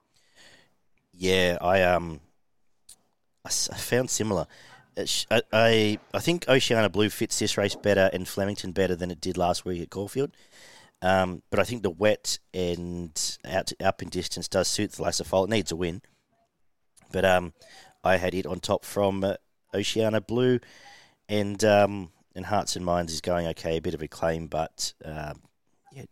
Yeah, 1.13 1.58
I 1.60 1.82
um, 1.82 2.21
I, 3.43 3.49
I 3.49 3.77
found 3.77 4.10
similar. 4.10 4.47
I, 5.30 5.41
I, 5.51 5.99
I 6.13 6.19
think 6.19 6.47
Oceania 6.47 6.89
Blue 6.89 7.10
fits 7.10 7.39
this 7.39 7.58
race 7.58 7.75
better 7.75 8.10
and 8.13 8.25
Flemington 8.25 8.71
better 8.71 8.95
than 8.95 9.12
it 9.12 9.19
did 9.19 9.38
last 9.38 9.65
week 9.65 9.82
at 9.82 9.89
Caulfield. 9.89 10.32
Um, 11.02 11.44
but 11.50 11.60
I 11.60 11.64
think 11.64 11.84
the 11.84 11.92
wet 11.92 12.40
and 12.54 13.38
out 13.46 13.72
up 13.84 14.02
in 14.02 14.10
distance 14.10 14.48
does 14.48 14.68
suit 14.68 14.94
the 14.94 15.04
Lassafol. 15.04 15.46
It 15.46 15.52
needs 15.52 15.72
a 15.72 15.76
win. 15.76 16.02
But 17.12 17.24
um, 17.24 17.54
I 18.04 18.18
had 18.18 18.34
it 18.34 18.46
on 18.46 18.60
top 18.60 18.84
from 18.84 19.24
uh, 19.24 19.36
Oceania 19.74 20.22
Blue, 20.22 20.60
and 21.30 21.64
um, 21.64 22.10
and 22.36 22.46
Hearts 22.46 22.76
and 22.76 22.86
Minds 22.86 23.14
is 23.14 23.22
going 23.22 23.48
okay, 23.48 23.78
a 23.78 23.82
bit 23.82 23.94
of 23.94 24.02
a 24.02 24.08
claim, 24.08 24.48
but 24.48 24.94
um, 25.06 25.42
yeah, 25.92 26.04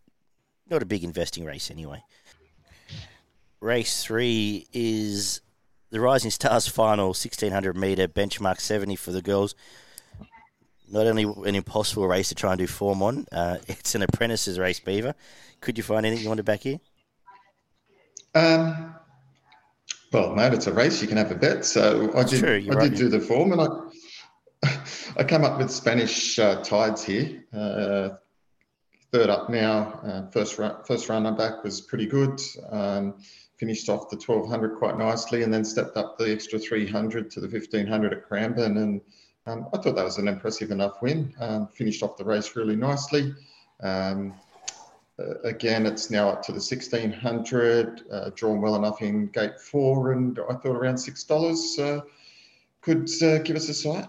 not 0.69 0.81
a 0.83 0.85
big 0.85 1.03
investing 1.03 1.45
race 1.45 1.69
anyway. 1.71 2.01
Race 3.59 4.03
three 4.03 4.67
is 4.71 5.41
the 5.89 5.99
Rising 5.99 6.31
Stars 6.31 6.67
final, 6.69 7.07
1600 7.07 7.75
metre, 7.75 8.07
benchmark 8.07 8.59
70 8.59 8.95
for 8.95 9.11
the 9.11 9.21
girls. 9.21 9.55
Not 10.91 11.07
only 11.07 11.23
an 11.23 11.55
impossible 11.55 12.07
race 12.07 12.29
to 12.29 12.35
try 12.35 12.51
and 12.51 12.59
do 12.59 12.67
form 12.67 13.01
on, 13.01 13.25
uh, 13.31 13.57
it's 13.67 13.95
an 13.95 14.01
apprentices 14.01 14.59
race, 14.59 14.79
Beaver. 14.79 15.15
Could 15.61 15.77
you 15.77 15.83
find 15.83 16.05
anything 16.05 16.23
you 16.23 16.29
want 16.29 16.37
to 16.37 16.43
back 16.43 16.61
here? 16.61 16.79
Um, 18.33 18.93
well, 20.11 20.35
mate, 20.35 20.53
it's 20.53 20.67
a 20.67 20.73
race. 20.73 21.01
You 21.01 21.07
can 21.07 21.17
have 21.17 21.31
a 21.31 21.35
bet. 21.35 21.65
So 21.65 22.11
I 22.15 22.23
did. 22.23 22.39
True, 22.39 22.65
I 22.69 22.75
right, 22.75 22.83
did 22.83 22.93
yeah. 22.93 22.97
do 22.97 23.09
the 23.09 23.19
form, 23.19 23.51
and 23.53 23.61
I 23.61 23.67
I 25.17 25.23
come 25.23 25.43
up 25.43 25.57
with 25.57 25.71
Spanish 25.71 26.37
uh, 26.39 26.61
tides 26.61 27.03
here. 27.03 27.43
Uh, 27.53 28.09
third 29.11 29.29
up 29.29 29.49
now. 29.49 29.99
Uh, 30.03 30.31
first 30.31 30.57
run, 30.57 30.75
first 30.85 31.09
runner 31.09 31.31
back 31.31 31.63
was 31.63 31.81
pretty 31.81 32.05
good. 32.05 32.39
Um, 32.69 33.15
finished 33.57 33.87
off 33.89 34.09
the 34.09 34.17
1200 34.17 34.77
quite 34.77 34.97
nicely, 34.97 35.43
and 35.43 35.53
then 35.53 35.63
stepped 35.63 35.97
up 35.97 36.17
the 36.17 36.31
extra 36.31 36.59
300 36.59 37.31
to 37.31 37.39
the 37.39 37.47
1500 37.47 38.13
at 38.13 38.27
Cranbourne. 38.27 38.77
And 38.77 39.01
um, 39.47 39.67
I 39.73 39.77
thought 39.77 39.95
that 39.95 40.03
was 40.03 40.17
an 40.17 40.27
impressive 40.27 40.71
enough 40.71 41.01
win. 41.01 41.33
Um, 41.39 41.67
finished 41.67 42.01
off 42.01 42.17
the 42.17 42.25
race 42.25 42.55
really 42.55 42.75
nicely. 42.75 43.33
Um, 43.81 44.33
uh, 45.17 45.39
again, 45.43 45.85
it's 45.85 46.09
now 46.09 46.29
up 46.29 46.43
to 46.43 46.51
the 46.51 46.57
1600, 46.57 48.01
uh, 48.11 48.31
drawn 48.35 48.59
well 48.59 48.75
enough 48.75 49.01
in 49.01 49.27
gate 49.27 49.59
four, 49.59 50.11
and 50.11 50.37
I 50.49 50.53
thought 50.55 50.75
around 50.75 50.95
$6 50.95 51.79
uh, 51.79 52.01
could 52.81 53.09
uh, 53.23 53.41
give 53.43 53.55
us 53.55 53.69
a 53.69 53.73
sight. 53.73 54.07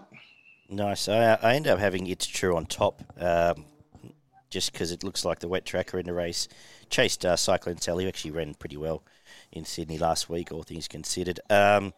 Nice. 0.69 1.07
I, 1.07 1.37
I 1.41 1.55
ended 1.55 1.71
up 1.71 1.79
having 1.79 2.07
It's 2.07 2.27
True 2.27 2.57
on 2.57 2.65
top 2.65 3.01
um, 3.21 3.65
just 4.49 4.73
because 4.73 4.91
it 4.91 5.03
looks 5.03 5.23
like 5.23 5.39
the 5.39 5.47
wet 5.47 5.65
tracker 5.65 5.97
in 5.97 6.05
the 6.05 6.13
race. 6.13 6.47
Chased 6.89 7.25
uh, 7.25 7.37
Cyclone 7.37 7.79
Sally, 7.79 8.03
who 8.03 8.09
actually 8.09 8.31
ran 8.31 8.53
pretty 8.55 8.77
well 8.77 9.03
in 9.51 9.63
Sydney 9.65 9.97
last 9.97 10.29
week, 10.29 10.51
all 10.51 10.63
things 10.63 10.87
considered. 10.87 11.39
Um, 11.49 11.93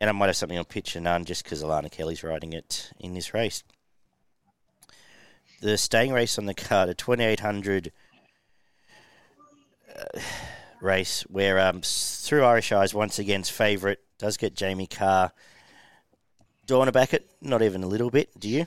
and 0.00 0.10
I 0.10 0.12
might 0.12 0.26
have 0.26 0.36
something 0.36 0.58
on 0.58 0.64
pitch 0.64 0.96
and 0.96 1.04
none 1.04 1.24
just 1.24 1.44
because 1.44 1.62
Alana 1.62 1.90
Kelly's 1.90 2.22
riding 2.22 2.52
it 2.52 2.92
in 2.98 3.14
this 3.14 3.32
race. 3.32 3.64
The 5.60 5.78
staying 5.78 6.12
race 6.12 6.38
on 6.38 6.46
the 6.46 6.54
card, 6.54 6.88
a 6.88 6.94
2800 6.94 7.92
uh, 9.94 10.20
race 10.80 11.22
where 11.22 11.58
um, 11.58 11.80
through 11.82 12.44
Irish 12.44 12.72
Eyes 12.72 12.94
once 12.94 13.18
again's 13.18 13.48
favourite 13.48 13.98
does 14.18 14.36
get 14.36 14.54
Jamie 14.54 14.86
Kah. 14.86 15.30
Do 16.66 16.74
I 16.74 16.78
want 16.78 16.88
to 16.88 16.92
back 16.92 17.14
it? 17.14 17.30
Not 17.40 17.62
even 17.62 17.82
a 17.82 17.86
little 17.86 18.10
bit. 18.10 18.38
Do 18.38 18.48
you? 18.48 18.66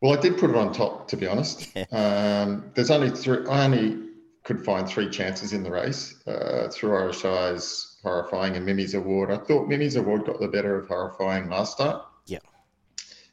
Well, 0.00 0.18
I 0.18 0.20
did 0.20 0.36
put 0.36 0.50
it 0.50 0.56
on 0.56 0.72
top, 0.72 1.06
to 1.08 1.16
be 1.16 1.26
honest. 1.26 1.70
um, 1.92 2.70
there's 2.74 2.90
only 2.90 3.10
three. 3.10 3.46
I 3.46 3.64
only 3.64 4.08
could 4.42 4.64
find 4.64 4.88
three 4.88 5.08
chances 5.08 5.52
in 5.52 5.62
the 5.62 5.70
race 5.70 6.20
uh, 6.26 6.68
through 6.72 6.96
Irish 6.96 7.24
Eyes, 7.24 7.91
Horrifying, 8.02 8.56
and 8.56 8.66
Mimi's 8.66 8.94
Award. 8.94 9.30
I 9.30 9.38
thought 9.38 9.68
Mimi's 9.68 9.96
Award 9.96 10.26
got 10.26 10.40
the 10.40 10.48
better 10.48 10.76
of 10.76 10.88
Horrifying 10.88 11.48
last 11.48 11.72
start. 11.72 12.04
Yeah. 12.26 12.38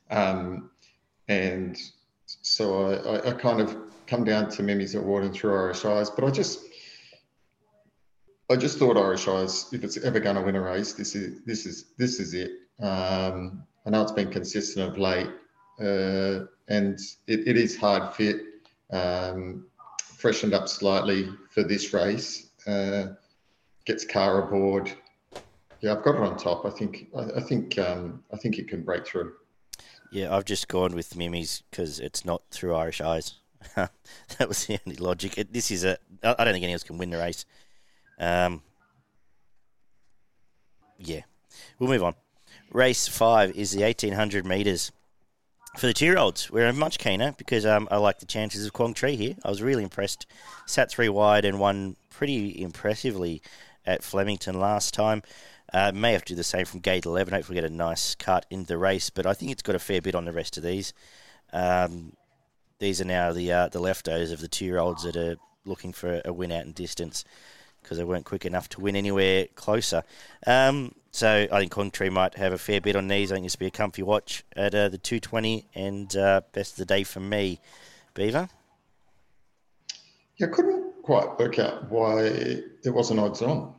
Um, 0.10 0.72
and 1.28 1.78
so 2.26 2.92
I, 2.92 3.18
I, 3.18 3.30
I 3.30 3.34
kind 3.34 3.62
of 3.62 3.76
come 4.08 4.24
down 4.24 4.50
to 4.50 4.64
Mimi's 4.64 4.96
Award 4.96 5.24
and 5.24 5.34
through 5.34 5.56
Irish 5.56 5.86
Eyes, 5.86 6.10
but 6.10 6.24
I 6.24 6.32
just 6.32 6.66
I 8.52 8.56
just 8.56 8.80
thought 8.80 8.98
Irish 8.98 9.28
Eyes, 9.28 9.68
if 9.72 9.84
it's 9.84 9.98
ever 9.98 10.20
going 10.20 10.36
to 10.36 10.42
win 10.42 10.56
a 10.56 10.62
race, 10.62 10.94
this 10.94 11.16
is 11.16 11.42
this 11.46 11.66
is 11.66 11.86
this 11.98 12.20
is 12.20 12.34
it. 12.34 12.52
Um, 12.80 13.64
I 13.86 13.92
know 13.92 14.02
it's 14.02 14.12
been 14.12 14.32
consistent 14.32 14.90
of 14.90 14.98
late, 14.98 15.30
uh, 15.80 16.46
and 16.68 17.00
it, 17.28 17.48
it 17.48 17.58
is 17.58 17.78
hard 17.78 18.14
fit, 18.16 18.42
um, 18.92 19.68
freshened 20.18 20.54
up 20.54 20.68
slightly 20.68 21.30
for 21.52 21.64
this 21.64 21.94
race. 21.94 22.50
Uh, 22.66 23.14
gets 23.86 24.06
Kah 24.06 24.38
aboard. 24.38 24.92
Yeah, 25.82 25.94
I've 25.94 26.04
got 26.04 26.16
it 26.16 26.22
on 26.22 26.38
top. 26.38 26.66
I 26.66 26.70
think 26.70 27.08
I, 27.16 27.38
I 27.38 27.42
think 27.42 27.78
um, 27.80 28.24
I 28.34 28.38
think 28.38 28.58
it 28.58 28.68
can 28.68 28.84
break 28.84 29.08
through. 29.08 29.34
Yeah, 30.12 30.36
I've 30.36 30.46
just 30.46 30.68
gone 30.68 30.94
with 30.96 31.16
Mimi's 31.16 31.64
because 31.70 32.00
it's 32.00 32.26
not 32.26 32.42
through 32.52 32.76
Irish 32.76 33.00
Eyes. 33.00 33.36
that 33.76 34.48
was 34.48 34.66
the 34.66 34.80
only 34.86 34.98
logic. 34.98 35.38
It, 35.38 35.54
this 35.54 35.72
is 35.72 35.84
a. 35.84 35.98
I 36.24 36.44
don't 36.44 36.54
think 36.54 36.64
anyone 36.64 36.74
else 36.74 36.84
can 36.84 36.98
win 36.98 37.12
the 37.12 37.18
race. 37.18 37.46
Um, 38.20 38.62
yeah, 40.98 41.22
we'll 41.78 41.90
move 41.90 42.04
on. 42.04 42.16
Race 42.72 43.08
five 43.08 43.56
is 43.56 43.72
the 43.72 43.84
eighteen 43.84 44.14
hundred 44.14 44.46
meters 44.46 44.92
for 45.78 45.88
the 45.88 45.94
two-year-olds. 45.94 46.50
We're 46.50 46.74
much 46.74 46.98
keener 46.98 47.34
because 47.38 47.66
um, 47.66 47.88
I 47.92 47.98
like 47.98 48.20
the 48.20 48.26
chances 48.26 48.66
of 48.66 48.74
Quang 48.74 48.94
Tri 48.94 49.12
here. 49.12 49.36
I 49.44 49.50
was 49.50 49.62
really 49.62 49.84
impressed. 49.84 50.26
Sat 50.66 50.92
three 50.92 51.10
wide 51.10 51.46
and 51.46 51.60
won 51.60 51.96
pretty 52.10 52.62
impressively 52.62 53.42
at 53.90 54.04
Flemington 54.04 54.60
last 54.60 54.94
time. 54.94 55.24
Uh, 55.74 55.92
may 55.94 56.14
have 56.14 56.26
to 56.26 56.34
do 56.34 56.38
the 56.38 56.44
same 56.44 56.66
from 56.66 56.80
gate 56.80 57.06
11. 57.06 57.34
Hopefully, 57.34 57.56
we 57.56 57.62
get 57.62 57.72
a 57.72 57.74
nice 57.74 58.16
cut 58.16 58.46
in 58.50 58.64
the 58.66 58.78
race. 58.78 59.10
But 59.10 59.26
I 59.26 59.34
think 59.34 59.52
it's 59.52 59.62
got 59.62 59.76
a 59.76 59.80
fair 59.80 60.02
bit 60.02 60.16
on 60.16 60.26
the 60.26 60.32
rest 60.32 60.58
of 60.58 60.64
these. 60.64 60.94
Um, 61.54 62.14
these 62.80 63.02
are 63.02 63.06
now 63.06 63.34
the 63.34 63.52
uh, 63.52 63.68
the 63.68 63.80
leftovers 63.80 64.32
of 64.32 64.40
the 64.40 64.48
two 64.48 64.66
year 64.66 64.78
olds 64.78 65.04
that 65.04 65.16
are 65.16 65.36
looking 65.66 65.94
for 65.94 66.22
a 66.24 66.32
win 66.32 66.52
out 66.52 66.66
in 66.66 66.72
distance 66.72 67.24
because 67.82 67.98
they 67.98 68.04
weren't 68.04 68.26
quick 68.26 68.46
enough 68.46 68.70
to 68.70 68.82
win 68.82 68.96
anywhere 68.96 69.48
closer. 69.56 70.04
Um, 70.46 70.94
so 71.12 71.48
I 71.52 71.66
think 71.66 71.94
Tri 71.94 72.10
might 72.10 72.36
have 72.36 72.54
a 72.54 72.58
fair 72.58 72.82
bit 72.82 72.96
on 72.96 73.08
these. 73.08 73.32
I 73.32 73.36
think 73.36 73.46
this 73.46 73.56
will 73.56 73.66
be 73.66 73.68
a 73.68 73.72
comfy 73.72 74.04
watch 74.04 74.44
at 74.56 74.76
uh, 74.76 74.90
the 74.90 74.98
220 74.98 75.66
and 75.76 76.16
uh, 76.16 76.42
best 76.54 76.74
of 76.74 76.78
the 76.78 76.86
day 76.86 77.04
for 77.04 77.20
me. 77.20 77.60
Beaver? 78.14 78.50
Yeah, 80.38 80.48
couldn't 80.48 80.89
quite 81.10 81.40
work 81.40 81.58
out 81.58 81.90
why 81.90 82.22
it 82.22 82.94
wasn't 82.94 83.20
odds 83.20 83.42
on. 83.42 83.74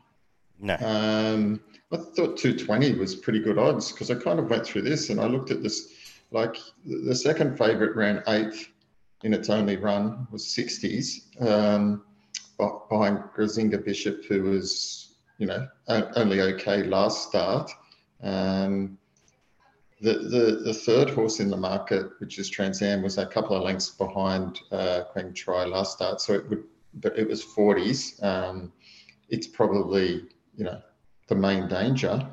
No. 0.59 0.75
Um, 0.81 1.61
I 1.93 1.97
thought 1.97 2.37
220 2.37 2.95
was 2.95 3.15
pretty 3.15 3.39
good 3.39 3.57
odds 3.57 3.93
because 3.93 4.11
I 4.11 4.17
kind 4.17 4.41
of 4.41 4.51
went 4.51 4.67
through 4.67 4.83
this 4.83 5.11
and 5.11 5.21
I 5.21 5.27
looked 5.27 5.53
at 5.53 5.63
this. 5.63 5.93
Like 6.33 6.57
the 6.85 7.15
second 7.15 7.57
favourite 7.57 7.95
ran 7.95 8.25
eighth 8.27 8.69
in 9.23 9.33
its 9.33 9.49
only 9.49 9.77
run 9.77 10.27
was 10.33 10.45
60s 10.47 11.41
um, 11.41 12.03
behind 12.59 13.19
Grazinga 13.37 13.85
Bishop, 13.85 14.25
who 14.25 14.43
was, 14.43 15.15
you 15.39 15.47
know, 15.47 15.69
only 15.87 16.41
okay 16.41 16.83
last 16.83 17.29
start. 17.29 17.71
Um, 18.25 18.99
the, 20.01 20.15
the, 20.15 20.63
the 20.65 20.75
third 20.75 21.11
horse 21.11 21.39
in 21.39 21.49
the 21.49 21.57
market, 21.57 22.11
which 22.19 22.41
is 22.41 22.51
Trans 22.51 22.83
Am, 22.83 23.03
was 23.03 23.19
a 23.19 23.27
couple 23.27 23.55
of 23.55 23.63
lengths 23.63 23.91
behind 23.91 24.59
uh, 24.73 25.03
Quang 25.13 25.33
Tri 25.33 25.65
last 25.65 25.93
start. 25.93 26.21
So 26.21 26.33
it 26.33 26.49
would, 26.49 26.65
but 26.95 27.19
it 27.19 27.29
was 27.29 27.45
40s. 27.45 28.23
Um, 28.23 28.73
it's 29.29 29.47
probably, 29.47 30.25
you 30.57 30.65
know, 30.65 30.81
the 31.29 31.35
main 31.35 31.69
danger. 31.69 32.27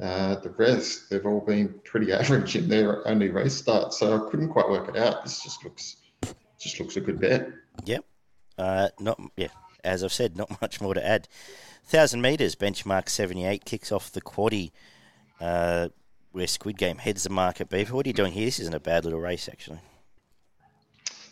Uh, 0.00 0.36
the 0.40 0.50
rest, 0.50 1.10
they've 1.10 1.26
all 1.26 1.40
been 1.40 1.74
pretty 1.84 2.12
average 2.12 2.56
in 2.56 2.68
their 2.68 3.06
only 3.06 3.28
race 3.28 3.54
start. 3.54 3.92
So 3.92 4.14
I 4.14 4.30
couldn't 4.30 4.50
quite 4.50 4.68
work 4.68 4.88
it 4.88 4.96
out. 4.96 5.22
This 5.22 5.42
just 5.42 5.64
looks 5.64 5.96
just 6.58 6.78
looks 6.78 6.96
a 6.96 7.00
good 7.00 7.20
bet. 7.20 7.48
Yep. 7.84 8.04
Uh, 8.56 8.88
not 9.00 9.20
yeah. 9.36 9.48
As 9.82 10.04
I've 10.04 10.12
said, 10.12 10.36
not 10.36 10.60
much 10.62 10.80
more 10.80 10.94
to 10.94 11.04
add. 11.04 11.28
Thousand 11.84 12.22
meters 12.22 12.54
benchmark 12.54 13.08
seventy 13.08 13.44
eight 13.44 13.64
kicks 13.64 13.90
off 13.90 14.12
the 14.12 14.22
quaddy. 14.22 14.70
Uh, 15.40 15.88
where 16.32 16.46
Squid 16.46 16.78
Game 16.78 16.98
heads 16.98 17.24
the 17.24 17.30
market. 17.30 17.68
Beaver, 17.68 17.94
what 17.94 18.06
are 18.06 18.08
you 18.08 18.14
doing 18.14 18.32
here? 18.32 18.46
This 18.46 18.60
isn't 18.60 18.74
a 18.74 18.80
bad 18.80 19.04
little 19.04 19.20
race, 19.20 19.48
actually. 19.48 19.80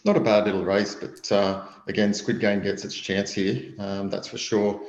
Not 0.05 0.17
a 0.17 0.21
bad 0.21 0.47
little 0.47 0.65
race, 0.65 0.95
but 0.95 1.31
uh, 1.31 1.67
again, 1.87 2.15
Squid 2.15 2.41
Game 2.41 2.63
gets 2.63 2.85
its 2.85 2.95
chance 2.95 3.33
here. 3.33 3.75
Um, 3.79 4.09
that's 4.09 4.29
for 4.29 4.39
sure. 4.39 4.81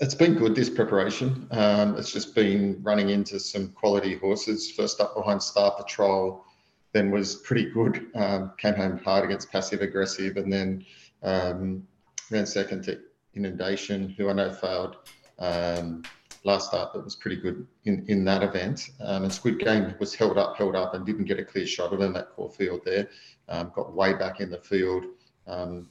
It's 0.00 0.14
been 0.14 0.34
good 0.34 0.54
this 0.54 0.70
preparation. 0.70 1.48
Um, 1.50 1.96
it's 1.96 2.12
just 2.12 2.34
been 2.34 2.78
running 2.82 3.10
into 3.10 3.38
some 3.40 3.68
quality 3.72 4.16
horses. 4.16 4.70
First 4.70 5.00
up 5.00 5.14
behind 5.14 5.42
Star 5.42 5.72
Patrol, 5.72 6.44
then 6.92 7.10
was 7.10 7.34
pretty 7.36 7.70
good. 7.70 8.06
Um, 8.14 8.52
came 8.56 8.74
home 8.74 8.98
hard 8.98 9.24
against 9.24 9.50
passive 9.52 9.82
aggressive, 9.82 10.36
and 10.36 10.52
then 10.52 10.86
um, 11.22 11.86
ran 12.30 12.46
second 12.46 12.84
to 12.84 13.00
Inundation, 13.34 14.08
who 14.16 14.30
I 14.30 14.32
know 14.32 14.52
failed 14.52 14.96
um, 15.38 16.04
last 16.44 16.68
start, 16.68 16.90
but 16.92 17.04
was 17.04 17.16
pretty 17.16 17.36
good 17.36 17.66
in, 17.84 18.04
in 18.08 18.24
that 18.24 18.42
event. 18.42 18.90
Um, 19.00 19.24
and 19.24 19.32
Squid 19.32 19.58
Game 19.58 19.94
was 19.98 20.14
held 20.14 20.38
up, 20.38 20.56
held 20.56 20.76
up, 20.76 20.94
and 20.94 21.04
didn't 21.04 21.24
get 21.24 21.38
a 21.38 21.44
clear 21.44 21.66
shot 21.66 21.92
of 21.92 22.00
in 22.00 22.12
that 22.14 22.30
Caulfield 22.30 22.82
there. 22.84 23.08
Um, 23.48 23.72
got 23.74 23.94
way 23.94 24.14
back 24.14 24.40
in 24.40 24.50
the 24.50 24.58
field 24.58 25.04
um, 25.46 25.88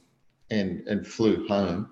and 0.50 0.86
and 0.86 1.06
flew 1.06 1.46
home. 1.48 1.90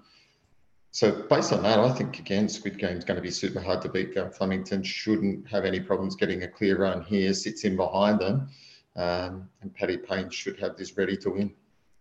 So 0.90 1.26
based 1.28 1.52
on 1.52 1.62
that, 1.64 1.78
I 1.78 1.92
think 1.92 2.18
again, 2.18 2.48
Squid 2.48 2.78
Game 2.78 2.96
is 2.96 3.04
going 3.04 3.16
to 3.16 3.22
be 3.22 3.30
super 3.30 3.60
hard 3.60 3.82
to 3.82 3.88
beat. 3.88 4.14
Flemington 4.34 4.82
shouldn't 4.82 5.46
have 5.46 5.64
any 5.66 5.78
problems 5.78 6.16
getting 6.16 6.42
a 6.42 6.48
clear 6.48 6.78
run 6.78 7.02
here. 7.02 7.34
Sits 7.34 7.64
in 7.64 7.76
behind 7.76 8.18
them. 8.18 8.48
Um, 8.96 9.50
and 9.60 9.74
Paddy 9.74 9.98
Payne 9.98 10.30
should 10.30 10.58
have 10.58 10.76
this 10.76 10.96
ready 10.96 11.16
to 11.18 11.30
win. 11.30 11.52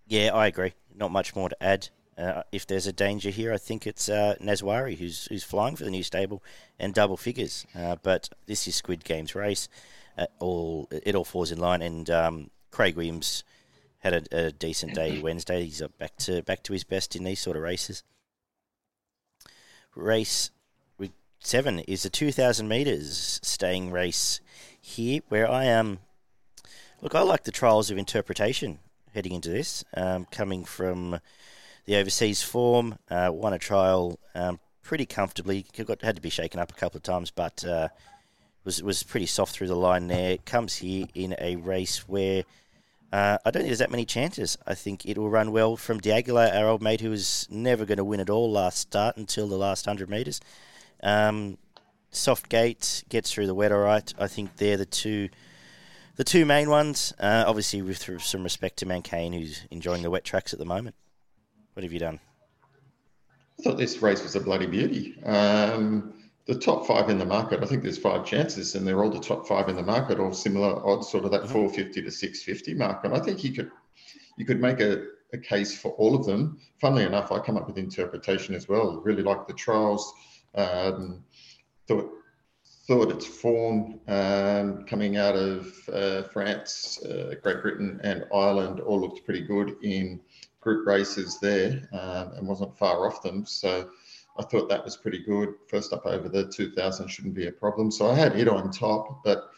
Yeah, 0.08 0.34
I 0.34 0.48
agree. 0.48 0.74
Not 0.96 1.12
much 1.12 1.36
more 1.36 1.50
to 1.50 1.64
add. 1.64 1.90
Uh, 2.18 2.44
if 2.52 2.66
there's 2.66 2.88
a 2.88 2.94
danger 2.94 3.30
here, 3.30 3.52
I 3.52 3.58
think 3.58 3.86
it's 3.86 4.08
uh, 4.08 4.36
Naswari 4.42 4.98
who's 4.98 5.26
who's 5.26 5.44
flying 5.44 5.76
for 5.76 5.84
the 5.84 5.92
new 5.92 6.04
stable 6.04 6.42
and 6.80 6.94
double 6.94 7.18
figures. 7.18 7.66
Uh, 7.76 7.98
but 8.02 8.30
this 8.46 8.68
is 8.68 8.76
Squid 8.76 9.04
Game's 9.04 9.36
race. 9.36 9.68
Uh, 10.18 10.28
all 10.40 10.88
it 10.92 11.16
all 11.16 11.26
falls 11.26 11.52
in 11.52 11.60
line, 11.60 11.82
and 11.82 12.10
um, 12.10 12.50
Craig 12.72 12.96
Williams 12.96 13.44
had 14.00 14.14
a, 14.14 14.46
a, 14.46 14.52
decent 14.52 14.96
day 14.96 15.20
Wednesday. 15.24 15.66
He's 15.66 15.82
back 16.00 16.16
to 16.20 16.42
back 16.44 16.64
to 16.64 16.74
his 16.74 16.86
best 16.86 17.16
in 17.16 17.26
these 17.26 17.42
sort 17.42 17.58
of 17.58 17.64
races. 17.64 18.04
Race 19.94 20.52
seven 21.46 21.80
is 21.80 22.04
a 22.06 22.10
2,000 22.10 22.68
meters 22.68 23.40
staying 23.44 23.92
race 23.92 24.40
here, 24.82 25.22
where 25.30 25.50
I 25.50 25.66
am. 25.66 26.00
Look, 27.02 27.14
I 27.14 27.22
like 27.22 27.44
the 27.44 27.52
trials 27.52 27.92
of 27.92 27.98
interpretation 27.98 28.80
heading 29.14 29.34
into 29.34 29.50
this, 29.50 29.84
um, 29.96 30.26
coming 30.32 30.66
from 30.66 31.20
the 31.86 31.96
overseas 31.98 32.44
form. 32.44 32.98
Uh, 33.10 33.30
won 33.32 33.54
a 33.54 33.60
trial 33.60 34.20
um, 34.34 34.60
pretty 34.82 35.06
comfortably. 35.06 35.66
Got 35.86 36.02
had 36.02 36.16
to 36.16 36.22
be 36.22 36.30
shaken 36.30 36.60
up 36.60 36.72
a 36.72 36.76
couple 36.76 36.98
of 36.98 37.04
times, 37.04 37.32
but 37.32 37.66
uh, 37.66 37.90
was 38.64 38.82
was 38.84 39.04
pretty 39.04 39.28
soft 39.28 39.54
through 39.54 39.68
the 39.68 39.76
line 39.76 40.08
there. 40.08 40.38
Comes 40.38 40.78
here 40.78 41.08
in 41.14 41.36
a 41.40 41.56
race 41.56 42.08
where 42.08 42.44
uh, 43.14 43.38
I 43.46 43.52
don't 43.52 43.62
think 43.62 43.68
there's 43.68 43.80
that 43.80 43.92
many 43.92 44.06
chances. 44.06 44.58
I 44.68 44.74
think 44.74 45.06
it 45.06 45.18
will 45.18 45.30
run 45.30 45.52
well 45.52 45.78
from 45.78 46.00
D'Aguilar, 46.00 46.52
our 46.54 46.68
old 46.68 46.82
mate, 46.82 47.02
who 47.02 47.12
was 47.12 47.48
never 47.50 47.86
going 47.86 47.98
to 47.98 48.04
win 48.04 48.20
at 48.20 48.30
all 48.30 48.52
last 48.52 48.80
start 48.80 49.18
until 49.18 49.48
the 49.48 49.58
last 49.58 49.86
hundred 49.86 50.10
metres. 50.10 50.42
Um, 51.02 51.58
soft 52.12 52.50
gate 52.50 53.04
gets 53.10 53.32
through 53.32 53.48
the 53.48 53.56
wet 53.56 53.72
all 53.72 53.80
right. 53.80 54.14
I 54.20 54.28
think 54.28 54.58
they're 54.58 54.78
the 54.78 54.86
two. 54.86 55.30
The 56.18 56.24
two 56.24 56.46
main 56.46 56.70
ones, 56.70 57.14
uh, 57.20 57.44
obviously, 57.46 57.82
with 57.82 58.22
some 58.22 58.44
respect 58.44 58.78
to 58.78 58.86
Mancain, 58.86 59.38
who's 59.38 59.64
enjoying 59.70 60.02
the 60.02 60.10
wet 60.10 60.24
tracks 60.24 60.54
at 60.54 60.60
the 60.60 60.66
moment. 60.66 60.96
What 61.76 61.84
have 61.84 61.92
you 61.92 62.00
done? 62.00 62.22
I 63.60 63.64
thought 63.64 63.78
this 63.78 64.02
race 64.02 64.24
was 64.24 64.36
a 64.36 64.40
bloody 64.40 64.66
beauty. 64.66 65.22
Um, 65.24 66.14
the 66.46 66.56
top 66.58 66.88
five 66.88 67.10
in 67.10 67.18
the 67.18 67.26
market, 67.26 67.62
I 67.62 67.66
think 67.66 67.84
there's 67.84 67.98
five 67.98 68.26
chances, 68.26 68.76
and 68.76 68.88
they're 68.88 69.04
all 69.04 69.10
the 69.10 69.20
top 69.20 69.46
five 69.46 69.68
in 69.68 69.76
the 69.76 69.84
market, 69.84 70.18
all 70.18 70.32
similar 70.32 70.86
odds, 70.88 71.10
sort 71.10 71.26
of 71.26 71.32
that 71.32 71.44
mm-hmm. 71.44 71.52
450 71.52 72.02
to 72.04 72.12
650 72.12 72.74
mark. 72.76 73.04
And 73.04 73.14
I 73.14 73.20
think 73.20 73.44
you 73.44 73.52
could 73.52 73.72
you 74.38 74.46
could 74.46 74.62
make 74.62 74.80
a, 74.80 75.04
a 75.34 75.38
case 75.38 75.78
for 75.78 75.92
all 75.94 76.16
of 76.16 76.26
them. 76.26 76.60
Funnily 76.80 77.04
enough, 77.04 77.34
I 77.34 77.40
come 77.40 77.58
up 77.58 77.68
with 77.68 77.78
interpretation 77.78 78.56
as 78.56 78.70
well. 78.70 79.02
Really 79.04 79.24
like 79.24 79.46
the 79.46 79.54
trials. 79.54 80.14
Um, 80.54 81.26
thought 81.90 82.10
thought 82.88 83.12
its 83.12 83.26
form 83.26 84.00
um, 84.08 84.86
coming 84.86 85.18
out 85.18 85.36
of 85.36 85.74
uh, 85.92 86.22
France, 86.24 87.04
uh, 87.04 87.34
Great 87.44 87.62
Britain, 87.62 88.00
and 88.02 88.24
Ireland 88.34 88.80
all 88.80 89.02
looked 89.02 89.26
pretty 89.26 89.42
good 89.42 89.76
in 89.82 90.22
group 90.66 90.86
races 90.86 91.40
there, 91.40 91.88
um, 91.94 92.34
and 92.36 92.48
wasn't 92.48 92.78
far 92.78 93.06
off 93.06 93.22
them. 93.22 93.46
So 93.46 93.88
I 94.38 94.44
thought 94.44 94.68
that 94.68 94.84
was 94.84 94.98
pretty 94.98 95.24
good. 95.24 95.54
First 95.70 95.94
up 95.94 96.06
over 96.06 96.28
the 96.28 96.48
2000 96.48 97.08
shouldn't 97.08 97.36
be 97.36 97.48
a 97.48 97.52
problem. 97.52 97.92
So 97.92 98.10
I 98.10 98.16
had 98.16 98.38
it 98.38 98.50
on 98.50 98.72
top, 98.72 99.24
but 99.24 99.52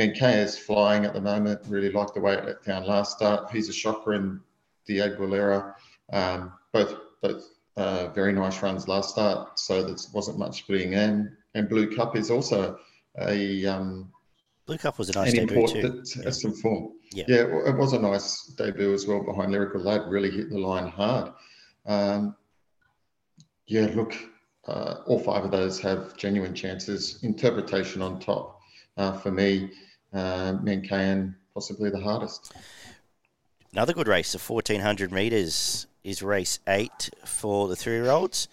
Mankaya 0.00 0.42
is 0.42 0.58
flying 0.58 1.04
at 1.04 1.12
the 1.12 1.20
moment. 1.20 1.60
Really 1.68 1.92
liked 1.92 2.14
the 2.14 2.20
way 2.20 2.34
it 2.34 2.44
let 2.44 2.64
down 2.64 2.86
last 2.86 3.16
start. 3.16 3.50
He's 3.52 3.68
a 3.68 3.72
shocker 3.74 4.14
in 4.14 4.40
the 4.86 4.98
Aguilera. 4.98 5.74
Um, 6.12 6.52
both 6.72 6.96
both 7.22 7.44
uh, 7.76 8.08
very 8.08 8.32
nice 8.32 8.62
runs 8.62 8.88
last 8.88 9.10
start, 9.10 9.58
so 9.58 9.82
there 9.82 9.96
wasn't 10.14 10.38
much 10.38 10.58
splitting 10.62 10.94
in. 10.94 11.36
And 11.54 11.68
Blue 11.68 11.94
Cup 11.94 12.16
is 12.16 12.30
also 12.30 12.78
a 13.20 13.66
um, 13.66 14.10
Blue 14.66 14.78
Cup 14.78 14.98
was 14.98 15.10
a 15.10 15.12
nice 15.12 15.32
debut 15.32 15.66
too. 15.66 16.02
Yeah. 16.22 16.30
some 16.30 16.52
form. 16.52 16.92
Yeah. 17.12 17.24
yeah, 17.28 17.68
it 17.68 17.76
was 17.76 17.92
a 17.92 17.98
nice 17.98 18.46
debut 18.56 18.94
as 18.94 19.06
well 19.06 19.22
behind 19.22 19.52
Lyrical 19.52 19.82
Lad. 19.82 20.08
Really 20.08 20.30
hit 20.30 20.48
the 20.50 20.58
line 20.58 20.88
hard. 20.88 21.32
Um, 21.86 22.34
yeah, 23.66 23.90
look, 23.94 24.14
uh, 24.66 24.96
all 25.06 25.18
five 25.18 25.44
of 25.44 25.50
those 25.50 25.78
have 25.80 26.16
genuine 26.16 26.54
chances. 26.54 27.22
Interpretation 27.22 28.00
on 28.00 28.20
top 28.20 28.60
uh, 28.96 29.12
for 29.18 29.30
me. 29.30 29.70
Uh, 30.12 30.54
Mankayan 30.62 31.34
possibly 31.52 31.90
the 31.90 32.00
hardest. 32.00 32.52
Another 33.72 33.92
good 33.92 34.08
race, 34.08 34.32
the 34.32 34.38
1400 34.38 35.12
metres 35.12 35.86
is 36.02 36.22
race 36.22 36.58
eight 36.68 37.10
for 37.24 37.68
the 37.68 37.76
three-year-olds. 37.76 38.48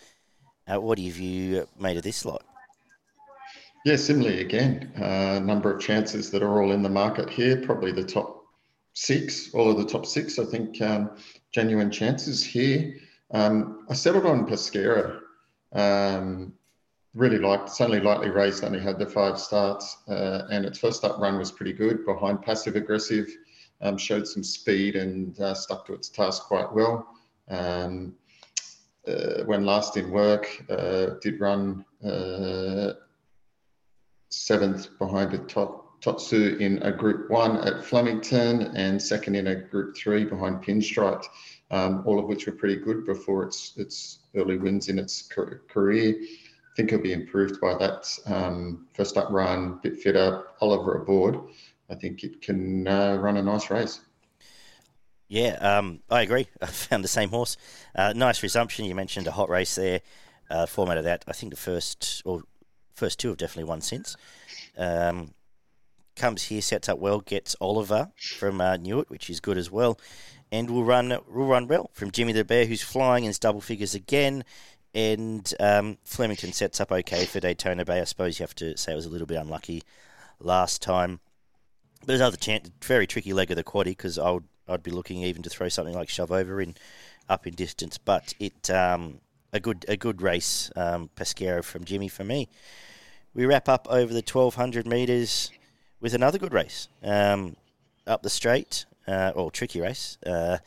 Uh, 0.68 0.80
what 0.80 0.98
have 0.98 1.18
you 1.18 1.68
made 1.80 1.98
of 1.98 2.04
this 2.04 2.26
lot? 2.26 2.44
Yeah, 3.84 3.96
similarly 3.96 4.42
again, 4.42 4.92
a 4.98 5.38
uh, 5.38 5.40
number 5.40 5.74
of 5.74 5.82
chances 5.82 6.30
that 6.32 6.44
are 6.44 6.62
all 6.62 6.72
in 6.72 6.84
the 6.84 6.90
market 6.90 7.32
here. 7.32 7.58
Probably 7.58 7.92
the 7.92 8.04
top 8.04 8.46
six, 8.94 9.52
all 9.56 9.72
of 9.72 9.78
the 9.78 9.86
top 9.86 10.06
six, 10.06 10.38
I 10.38 10.46
think, 10.46 10.80
um, 10.82 11.18
genuine 11.52 11.90
chances 11.90 12.44
here. 12.44 12.94
Um, 13.32 13.86
I 13.90 13.96
settled 13.96 14.28
on 14.28 14.46
Pesquera. 14.46 15.22
Um, 15.74 16.54
really 17.16 17.40
liked. 17.40 17.70
It's 17.70 17.82
only 17.82 18.00
lightly 18.00 18.30
raced. 18.30 18.64
Only 18.64 18.80
had 18.80 19.00
the 19.00 19.08
five 19.08 19.40
starts, 19.40 19.98
uh, 20.08 20.48
and 20.52 20.64
its 20.64 20.78
first 20.78 21.04
up 21.04 21.18
run 21.18 21.40
was 21.40 21.52
pretty 21.52 21.74
good. 21.74 22.06
Behind 22.06 22.40
passive 22.40 22.76
aggressive, 22.76 23.28
um, 23.82 23.98
showed 23.98 24.28
some 24.28 24.44
speed 24.44 24.96
and 24.96 25.40
uh, 25.40 25.56
stuck 25.56 25.88
to 25.88 25.94
its 25.94 26.10
task 26.10 26.44
quite 26.44 26.72
well. 26.72 27.08
Um, 27.50 28.14
uh, 29.08 29.44
when 29.46 29.66
last 29.66 29.98
in 29.98 30.12
work, 30.12 30.64
uh, 30.70 31.16
did 31.20 31.40
run 31.40 31.84
uh, 32.06 32.94
seventh 34.32 34.98
behind 34.98 35.32
the 35.32 35.40
Totsu 35.40 36.60
in 36.60 36.82
a 36.82 36.92
Group 36.92 37.30
One 37.30 37.58
at 37.58 37.86
Flemington, 37.86 38.76
and 38.76 39.02
second 39.02 39.36
in 39.36 39.48
a 39.48 39.56
Group 39.56 39.96
Three 39.96 40.26
behind 40.26 40.64
Pinstripe 40.64 41.26
um, 41.72 42.04
all 42.06 42.20
of 42.20 42.26
which 42.26 42.46
were 42.46 42.52
pretty 42.52 42.76
good 42.76 43.06
before 43.06 43.44
its 43.44 43.74
its 43.78 44.20
early 44.36 44.58
wins 44.58 44.90
in 44.90 45.00
its 45.00 45.22
career. 45.24 46.16
I 46.20 46.76
think 46.76 46.92
it'll 46.92 47.04
be 47.04 47.14
improved 47.14 47.60
by 47.60 47.74
that 47.78 48.08
um, 48.28 48.88
first 48.94 49.18
up 49.18 49.30
run, 49.32 49.80
bit 49.82 49.98
fitter, 49.98 50.44
Oliver 50.62 51.02
aboard. 51.02 51.40
I 51.90 51.96
think 51.96 52.24
it 52.24 52.42
can 52.42 52.88
uh, 52.88 53.16
run 53.16 53.38
a 53.38 53.42
nice 53.42 53.70
race. 53.70 54.00
Yeah, 55.28 55.56
um, 55.56 56.02
I 56.10 56.22
agree. 56.22 56.48
I 56.62 56.68
found 56.68 57.04
the 57.04 57.10
same 57.10 57.30
horse. 57.30 57.58
Uh, 57.96 58.14
nice 58.14 58.44
resumption. 58.44 58.86
You 58.86 58.96
mentioned 58.96 59.28
a 59.28 59.32
hot 59.32 59.50
race 59.50 59.76
there. 59.76 60.02
Uh, 60.50 60.66
format 60.66 60.98
of 60.98 61.06
that, 61.06 61.24
I 61.30 61.32
think 61.32 61.54
the 61.54 61.58
first 61.58 62.22
or 62.26 62.44
first 62.94 63.20
two 63.20 63.30
have 63.30 63.38
definitely 63.38 63.70
won 63.70 63.82
since. 63.82 64.16
Um, 64.78 65.34
comes 66.16 66.44
here, 66.44 66.62
sets 66.62 66.90
up 66.90 67.00
well, 67.00 67.22
gets 67.22 67.56
Oliver 67.62 68.12
from 68.18 68.62
uh, 68.62 68.78
Newitt, 68.78 69.10
which 69.10 69.30
is 69.30 69.40
good 69.40 69.58
as 69.58 69.72
well 69.72 69.98
and 70.52 70.70
will 70.70 70.84
run 70.84 71.10
will 71.28 71.48
run 71.48 71.68
well 71.68 71.90
from 71.94 72.12
Jimmy 72.12 72.34
the 72.34 72.44
Bear, 72.44 72.66
who's 72.66 72.82
flying 72.82 73.24
in 73.24 73.30
his 73.30 73.40
double 73.40 73.62
figures 73.62 73.96
again. 73.96 74.44
And 74.94 75.52
um, 75.60 75.98
Flemington 76.04 76.52
sets 76.52 76.82
up 76.82 76.92
okay 76.92 77.26
for 77.26 77.40
Daytona 77.40 77.86
Bay. 77.86 78.02
I 78.02 78.04
suppose 78.04 78.38
you 78.38 78.44
have 78.44 78.56
to 78.56 78.78
say 78.78 78.92
it 78.92 78.96
was 78.96 79.06
a 79.06 79.10
little 79.10 79.28
bit 79.28 79.38
unlucky 79.38 79.84
last 80.40 80.82
time. 80.82 81.22
But 82.00 82.08
there's 82.08 82.22
other 82.22 82.36
chance, 82.36 82.70
very 82.84 83.08
tricky 83.08 83.32
leg 83.32 83.52
of 83.52 83.56
the 83.56 83.64
quaddy 83.64 83.86
because 83.86 84.18
I 84.20 84.32
would 84.32 84.44
I'd 84.68 84.84
be 84.84 84.92
looking 84.92 85.24
even 85.24 85.44
to 85.44 85.50
throw 85.50 85.70
something 85.70 85.96
like 85.96 86.10
shove 86.10 86.32
over 86.32 86.60
in 86.62 86.76
up 87.30 87.48
in 87.48 87.54
distance. 87.54 87.98
But 87.98 88.34
it 88.40 88.70
um, 88.70 89.22
a 89.54 89.60
good 89.60 89.86
a 89.88 89.98
good 89.98 90.22
race, 90.22 90.72
um, 90.76 91.10
Pesquero 91.16 91.64
from 91.64 91.84
Jimmy 91.86 92.08
for 92.08 92.24
me. 92.24 92.50
We 93.34 93.46
wrap 93.46 93.70
up 93.70 93.88
over 93.90 94.14
the 94.14 94.24
1200 94.28 94.86
metres 94.86 95.52
with 96.00 96.14
another 96.14 96.38
good 96.38 96.54
race 96.54 96.90
um, 97.04 97.56
up 98.06 98.24
the 98.24 98.30
straight 98.30 98.86
uh, 99.08 99.32
or 99.36 99.52
tricky 99.52 99.82
race, 99.82 100.18
uh, 100.26 100.58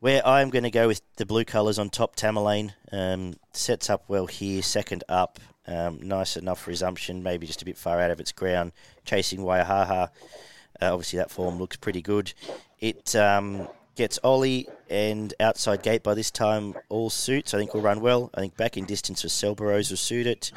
where 0.00 0.26
I'm 0.26 0.50
going 0.50 0.64
to 0.64 0.70
go 0.70 0.88
with 0.88 1.02
the 1.16 1.26
blue 1.26 1.44
colours 1.44 1.78
on 1.78 1.90
top. 1.90 2.16
Tamerlane 2.16 2.72
um, 2.92 3.34
sets 3.52 3.90
up 3.90 4.04
well 4.08 4.26
here, 4.26 4.62
second 4.62 5.04
up. 5.08 5.38
Um, 5.66 6.00
nice 6.02 6.38
enough 6.38 6.66
resumption, 6.66 7.22
maybe 7.22 7.46
just 7.46 7.60
a 7.60 7.64
bit 7.66 7.76
far 7.76 8.00
out 8.00 8.10
of 8.10 8.20
its 8.20 8.32
ground, 8.32 8.72
chasing 9.04 9.40
Waiahaha. 9.40 10.08
Uh, 10.80 10.92
obviously, 10.92 11.18
that 11.18 11.30
form 11.30 11.58
looks 11.58 11.76
pretty 11.76 12.00
good. 12.00 12.32
It 12.78 13.14
um, 13.14 13.68
gets 13.98 14.18
Ollie 14.22 14.66
and 14.88 15.34
outside 15.40 15.82
gate 15.82 16.02
by 16.02 16.14
this 16.14 16.30
time 16.30 16.74
all 16.88 17.10
suits. 17.10 17.52
I 17.52 17.58
think 17.58 17.74
will 17.74 17.82
run 17.82 18.00
well. 18.00 18.30
I 18.32 18.40
think 18.40 18.56
back 18.56 18.78
in 18.78 18.86
distance 18.86 19.20
for 19.22 19.28
Cerberus 19.28 19.90
will 19.90 19.98
suit 19.98 20.26
it. 20.26 20.52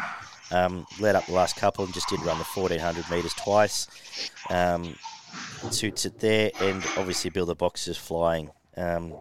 Um, 0.51 0.85
led 0.99 1.15
up 1.15 1.25
the 1.25 1.33
last 1.33 1.55
couple 1.57 1.83
and 1.83 1.93
just 1.93 2.07
did 2.07 2.19
run 2.21 2.37
the 2.37 2.43
1400 2.43 3.09
metres 3.09 3.33
twice. 3.33 3.87
Um, 4.49 4.95
suits 5.71 6.05
it 6.05 6.19
there, 6.19 6.51
and 6.61 6.85
obviously 6.97 7.29
Bill 7.29 7.45
the 7.45 7.55
Box 7.55 7.87
is 7.87 7.97
flying. 7.97 8.51
Um, 8.77 9.15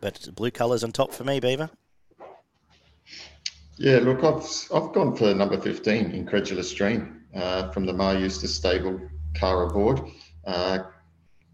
but 0.00 0.28
blue 0.34 0.50
colours 0.50 0.84
on 0.84 0.92
top 0.92 1.12
for 1.12 1.24
me, 1.24 1.40
Beaver. 1.40 1.70
Yeah, 3.76 3.98
look, 3.98 4.22
I've 4.22 4.44
I've 4.74 4.92
gone 4.92 5.16
for 5.16 5.34
number 5.34 5.58
fifteen, 5.60 6.10
Incredulous 6.10 6.72
Dream, 6.74 7.22
uh, 7.34 7.70
from 7.70 7.86
the 7.86 7.92
Maher 7.92 8.18
Eustace 8.18 8.54
stable 8.54 9.00
Kah 9.34 9.66
aboard. 9.68 10.00
Uh, 10.46 10.78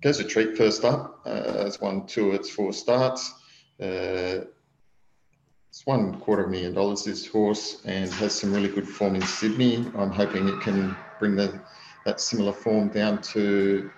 goes 0.01 0.19
a 0.19 0.25
treat 0.25 0.57
first 0.57 0.85
up. 0.85 1.21
Uh, 1.27 1.65
it's 1.67 1.81
won 1.81 2.07
two 2.07 2.29
of 2.29 2.35
its 2.35 2.51
four 2.51 2.73
starts. 2.73 3.35
Uh, 3.81 4.45
it's 5.69 5.87
one 5.87 6.19
quarter 6.21 6.43
of 6.43 6.49
a 6.49 6.51
million 6.51 6.75
dollars 6.75 7.05
this 7.05 7.27
horse 7.27 7.83
and 7.85 8.11
has 8.15 8.35
some 8.35 8.53
really 8.53 8.69
good 8.69 8.89
form 8.89 9.15
in 9.15 9.23
Sydney. 9.23 9.87
I'm 9.97 10.11
hoping 10.11 10.49
it 10.49 10.61
can 10.61 10.97
bring 11.19 11.37
the 11.37 11.61
that 12.07 12.21
similar 12.21 12.53
form 12.53 12.89
down 12.89 13.21
to 13.21 13.91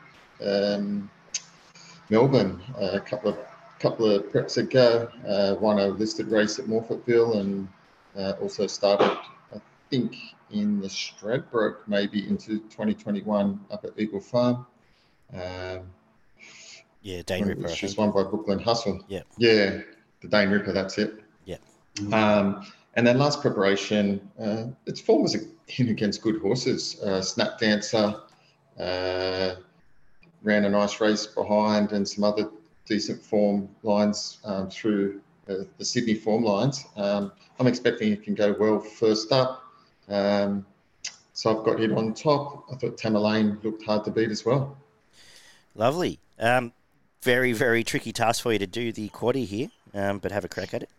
um, 0.44 1.08
Melbourne 2.10 2.60
a 2.76 3.00
couple 3.00 3.30
of 3.30 3.38
couple 3.78 4.10
of 4.10 4.24
preps 4.24 4.58
ago. 4.58 5.08
Uh, 5.26 5.56
won 5.60 5.78
a 5.78 5.86
listed 5.86 6.28
race 6.28 6.58
at 6.58 6.66
Morphettville 6.66 7.38
and 7.40 7.68
uh, 8.16 8.32
also 8.40 8.66
started, 8.66 9.18
I 9.54 9.60
think, 9.88 10.16
in 10.50 10.80
the 10.80 10.88
Stradbroke 10.88 11.78
maybe 11.86 12.28
into 12.28 12.58
2021 12.68 13.60
up 13.70 13.84
at 13.84 13.92
Eagle 13.96 14.20
Farm. 14.20 14.66
Um, 15.32 15.90
yeah, 17.02 17.22
Dane 17.22 17.46
Ripper. 17.46 17.62
Which 17.62 17.82
is 17.82 17.96
won 17.96 18.12
by 18.12 18.22
Brooklyn 18.22 18.58
Hustle. 18.58 19.04
Yeah. 19.08 19.22
Yeah, 19.36 19.80
the 20.20 20.28
Dane 20.28 20.50
Ripper, 20.50 20.72
that's 20.72 20.98
it. 20.98 21.14
Yeah. 21.44 21.56
Um, 22.12 22.66
and 22.94 23.06
then 23.06 23.18
last 23.18 23.40
preparation, 23.40 24.30
uh, 24.38 24.66
its 24.86 25.00
form 25.00 25.22
was 25.22 25.34
in 25.34 25.88
against 25.88 26.22
good 26.22 26.40
horses. 26.40 27.00
Uh, 27.02 27.20
Snap 27.22 27.58
Dancer 27.58 28.14
uh, 28.78 29.54
ran 30.42 30.64
a 30.64 30.68
nice 30.68 31.00
race 31.00 31.26
behind, 31.26 31.92
and 31.92 32.06
some 32.06 32.24
other 32.24 32.50
decent 32.86 33.22
form 33.22 33.68
lines 33.82 34.38
um, 34.44 34.68
through 34.68 35.20
uh, 35.48 35.64
the 35.78 35.84
Sydney 35.84 36.14
form 36.14 36.44
lines. 36.44 36.84
Um, 36.96 37.32
I'm 37.58 37.66
expecting 37.66 38.12
it 38.12 38.22
can 38.22 38.34
go 38.34 38.54
well 38.58 38.80
first 38.80 39.32
up. 39.32 39.64
Um, 40.08 40.66
so 41.32 41.58
I've 41.58 41.64
got 41.64 41.80
it 41.80 41.92
on 41.92 42.12
top. 42.12 42.66
I 42.70 42.76
thought 42.76 42.98
Tamerlane 42.98 43.62
looked 43.64 43.84
hard 43.84 44.04
to 44.04 44.10
beat 44.10 44.30
as 44.30 44.44
well. 44.44 44.76
Lovely. 45.74 46.18
Um, 46.38 46.72
very, 47.22 47.52
very 47.52 47.84
tricky 47.84 48.12
task 48.12 48.42
for 48.42 48.52
you 48.52 48.58
to 48.58 48.66
do 48.66 48.92
the 48.92 49.08
quaddy 49.10 49.46
here, 49.46 49.68
um, 49.94 50.18
but 50.18 50.32
have 50.32 50.44
a 50.44 50.48
crack 50.48 50.74
at 50.74 50.82
it. 50.82 50.90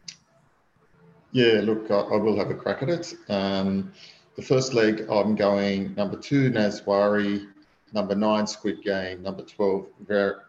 Yeah, 1.31 1.61
look, 1.63 1.89
I, 1.91 1.95
I 1.95 2.15
will 2.17 2.37
have 2.37 2.49
a 2.49 2.55
crack 2.55 2.81
at 2.83 2.89
it. 2.89 3.13
Um, 3.29 3.91
the 4.35 4.41
first 4.41 4.73
leg, 4.73 5.05
I'm 5.09 5.35
going 5.35 5.93
number 5.95 6.17
two, 6.17 6.49
Naswari, 6.49 7.47
number 7.91 8.15
nine, 8.15 8.47
Squid 8.47 8.83
Game, 8.83 9.21
number 9.21 9.43
12, 9.43 9.85
Ver- 10.07 10.43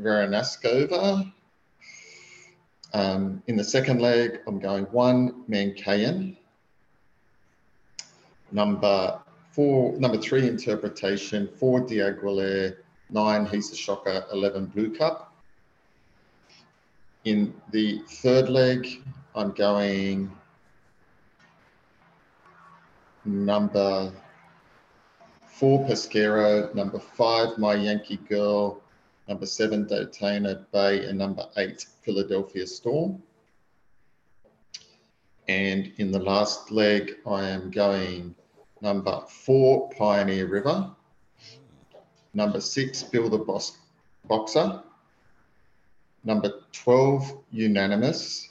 Veranaskova. 0.00 1.32
Um, 2.94 3.42
in 3.46 3.56
the 3.56 3.64
second 3.64 4.00
leg, 4.00 4.40
I'm 4.46 4.58
going 4.58 4.84
one, 4.84 5.42
Mankayan. 5.50 6.36
Number 8.52 9.18
four, 9.50 9.98
number 9.98 10.18
three, 10.18 10.48
Interpretation, 10.48 11.48
four, 11.58 11.80
D'Aguilera, 11.80 12.76
nine, 13.10 13.46
He's 13.46 13.76
Shocker, 13.76 14.24
11, 14.32 14.66
Blue 14.66 14.94
Cup. 14.94 15.32
In 17.24 17.54
the 17.70 18.02
third 18.08 18.48
leg, 18.48 19.02
I'm 19.34 19.52
going 19.52 20.30
number 23.24 24.12
four, 25.46 25.84
Pesquero, 25.86 26.72
number 26.74 26.98
five, 26.98 27.58
My 27.58 27.74
Yankee 27.74 28.18
Girl, 28.28 28.80
number 29.28 29.46
seven, 29.46 29.86
Daytona 29.86 30.66
Bay, 30.72 31.06
and 31.06 31.18
number 31.18 31.46
eight, 31.56 31.86
Philadelphia 32.02 32.66
Storm. 32.66 33.22
And 35.48 35.92
in 35.96 36.10
the 36.10 36.18
last 36.18 36.70
leg, 36.70 37.16
I 37.26 37.48
am 37.48 37.70
going 37.70 38.34
number 38.80 39.22
four, 39.28 39.90
Pioneer 39.90 40.46
River, 40.46 40.90
number 42.36 42.60
six, 42.60 43.02
Bill 43.02 43.28
the 43.28 43.38
Boss 43.38 43.78
Boxer, 44.26 44.82
number 46.22 46.52
12, 46.72 47.38
Unanimous, 47.50 48.50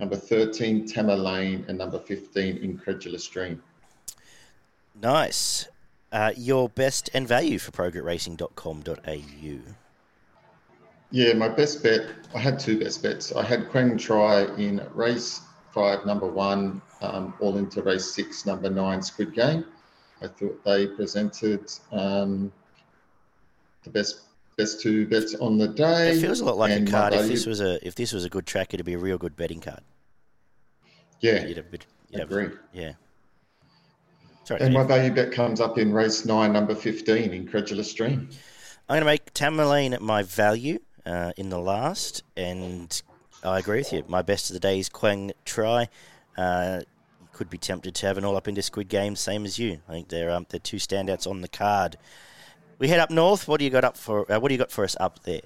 number 0.00 0.16
13, 0.16 0.88
Tamerlane, 0.88 1.68
and 1.68 1.78
number 1.78 1.98
15, 1.98 2.56
Incredulous 2.56 3.28
Dream. 3.28 3.62
Nice. 5.00 5.68
Uh, 6.10 6.32
your 6.36 6.68
best 6.68 7.10
and 7.12 7.28
value 7.28 7.58
for 7.58 7.72
progretracing.com.au. 7.72 9.72
Yeah, 11.10 11.32
my 11.34 11.48
best 11.48 11.82
bet, 11.82 12.06
I 12.34 12.38
had 12.38 12.58
two 12.58 12.78
best 12.78 13.02
bets. 13.02 13.32
I 13.32 13.44
had 13.44 13.68
Quang 13.68 13.98
Tri 13.98 14.44
in 14.56 14.80
race 14.94 15.40
five, 15.72 16.06
number 16.06 16.26
one, 16.26 16.80
um, 17.02 17.34
all 17.40 17.56
into 17.56 17.82
race 17.82 18.14
six, 18.14 18.46
number 18.46 18.70
nine, 18.70 19.02
Squid 19.02 19.34
Game. 19.34 19.64
I 20.22 20.28
thought 20.28 20.64
they 20.64 20.86
presented 20.86 21.70
um, 21.90 22.52
the 23.84 23.90
best 23.90 24.20
best 24.56 24.80
two 24.80 25.06
bets 25.06 25.34
on 25.36 25.58
the 25.58 25.68
day. 25.68 26.10
It 26.10 26.20
feels 26.20 26.40
a 26.40 26.44
lot 26.44 26.56
like 26.56 26.72
a 26.72 26.84
card. 26.84 27.12
If 27.14 27.28
this 27.28 27.46
was 27.46 27.60
a 27.60 27.84
if 27.86 27.94
this 27.94 28.12
was 28.12 28.24
a 28.24 28.28
good 28.28 28.46
track, 28.46 28.74
it'd 28.74 28.84
be 28.86 28.94
a 28.94 28.98
real 28.98 29.18
good 29.18 29.36
betting 29.36 29.60
card. 29.60 29.80
Yeah, 31.20 31.44
you'd 31.44 31.56
have, 31.56 31.66
you'd 32.10 32.20
agree. 32.20 32.44
Have, 32.44 32.58
yeah. 32.72 32.92
Sorry, 34.44 34.60
and 34.60 34.74
my 34.74 34.84
value 34.84 35.12
bet 35.12 35.32
comes 35.32 35.60
up 35.60 35.78
in 35.78 35.92
race 35.92 36.26
nine, 36.26 36.52
number 36.52 36.74
fifteen, 36.74 37.32
Incredulous 37.32 37.94
Dream. 37.94 38.28
I'm 38.88 38.96
going 38.96 39.00
to 39.00 39.06
make 39.06 39.32
Tamerlane 39.32 39.98
my 40.00 40.22
value 40.22 40.80
uh, 41.06 41.32
in 41.38 41.48
the 41.48 41.58
last, 41.58 42.22
and 42.36 43.00
I 43.42 43.58
agree 43.58 43.78
with 43.78 43.94
you. 43.94 44.04
My 44.06 44.20
best 44.20 44.50
of 44.50 44.54
the 44.54 44.60
day 44.60 44.78
is 44.78 44.90
Quang 44.90 45.32
Tri. 45.46 45.88
Uh, 46.36 46.82
could 47.32 47.48
be 47.48 47.56
tempted 47.56 47.94
to 47.94 48.06
have 48.06 48.18
an 48.18 48.24
all 48.24 48.36
up 48.36 48.46
into 48.46 48.60
Squid 48.60 48.88
Game, 48.88 49.16
same 49.16 49.46
as 49.46 49.58
you. 49.58 49.80
I 49.88 49.92
think 49.92 50.08
they're 50.08 50.30
um, 50.30 50.46
they're 50.50 50.60
two 50.60 50.76
standouts 50.76 51.26
on 51.26 51.40
the 51.40 51.48
card. 51.48 51.96
We 52.84 52.88
head 52.88 53.00
up 53.00 53.08
north. 53.08 53.48
What 53.48 53.60
do 53.60 53.64
you 53.64 53.70
got 53.70 53.84
up 53.84 53.96
for? 53.96 54.30
Uh, 54.30 54.38
what 54.38 54.50
do 54.50 54.54
you 54.54 54.58
got 54.58 54.70
for 54.70 54.84
us 54.84 54.94
up 55.00 55.22
there? 55.22 55.40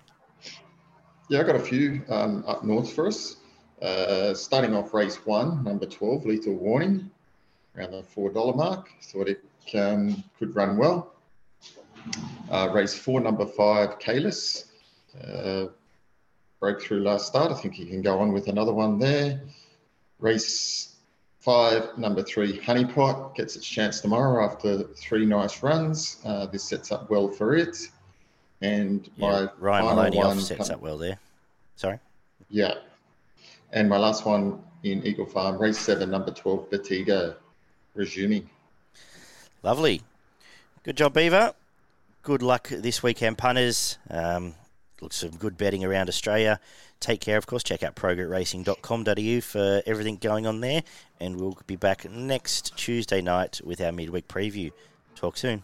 Yeah, 1.28 1.38
I 1.38 1.42
got 1.44 1.54
a 1.54 1.60
few 1.60 2.02
um, 2.08 2.42
up 2.48 2.64
north 2.64 2.92
for 2.92 3.06
us. 3.06 3.36
Uh, 3.80 4.34
starting 4.34 4.74
off 4.74 4.92
race 4.92 5.24
one, 5.24 5.62
number 5.62 5.86
twelve, 5.86 6.26
Lethal 6.26 6.54
Warning, 6.54 7.08
around 7.76 7.92
the 7.92 8.02
four 8.02 8.32
dollar 8.32 8.56
mark. 8.56 8.90
Thought 9.02 9.28
it 9.28 9.44
um, 9.76 10.24
could 10.36 10.56
run 10.56 10.78
well. 10.78 11.14
Uh, 12.50 12.70
race 12.72 12.98
four, 12.98 13.20
number 13.20 13.46
five, 13.46 14.00
Kalis. 14.00 14.64
Uh, 15.24 15.66
broke 16.58 16.82
through 16.82 17.04
last 17.04 17.28
start. 17.28 17.52
I 17.52 17.54
think 17.54 17.74
he 17.74 17.86
can 17.86 18.02
go 18.02 18.18
on 18.18 18.32
with 18.32 18.48
another 18.48 18.72
one 18.72 18.98
there. 18.98 19.42
Race 20.18 20.96
five, 21.38 21.96
number 21.96 22.22
three, 22.22 22.58
Honeypot 22.58 23.34
gets 23.34 23.56
its 23.56 23.66
chance 23.66 24.00
tomorrow 24.00 24.44
after 24.44 24.84
three 24.94 25.24
nice 25.24 25.62
runs. 25.62 26.18
Uh, 26.24 26.46
this 26.46 26.64
sets 26.64 26.92
up 26.92 27.10
well 27.10 27.28
for 27.28 27.54
it. 27.54 27.76
And 28.60 29.08
yeah, 29.16 29.30
my 29.30 29.48
Ryan 29.58 29.84
Maloney 29.84 30.16
one, 30.16 30.40
sets 30.40 30.70
up 30.70 30.80
well 30.80 30.98
there. 30.98 31.18
Sorry. 31.76 31.98
Yeah. 32.48 32.74
And 33.72 33.88
my 33.88 33.98
last 33.98 34.24
one 34.26 34.62
in 34.82 35.06
Eagle 35.06 35.26
Farm, 35.26 35.58
race 35.58 35.78
seven, 35.78 36.10
number 36.10 36.32
12, 36.32 36.70
Batigo, 36.70 37.36
resuming. 37.94 38.48
Lovely. 39.62 40.02
Good 40.82 40.96
job, 40.96 41.14
Beaver. 41.14 41.52
Good 42.22 42.42
luck 42.42 42.68
this 42.68 43.02
weekend, 43.02 43.38
punters. 43.38 43.98
Um, 44.10 44.54
looks 45.00 45.16
some 45.16 45.30
good 45.30 45.56
betting 45.56 45.84
around 45.84 46.08
Australia. 46.08 46.60
Take 47.00 47.20
care, 47.20 47.36
of 47.36 47.46
course. 47.46 47.62
Check 47.62 47.82
out 47.82 47.94
progretracing.com.au 47.94 49.40
for 49.40 49.82
everything 49.86 50.16
going 50.16 50.46
on 50.46 50.60
there. 50.60 50.82
And 51.20 51.40
we'll 51.40 51.58
be 51.66 51.76
back 51.76 52.10
next 52.10 52.76
Tuesday 52.76 53.20
night 53.20 53.60
with 53.64 53.80
our 53.80 53.92
midweek 53.92 54.28
preview. 54.28 54.72
Talk 55.14 55.36
soon. 55.36 55.62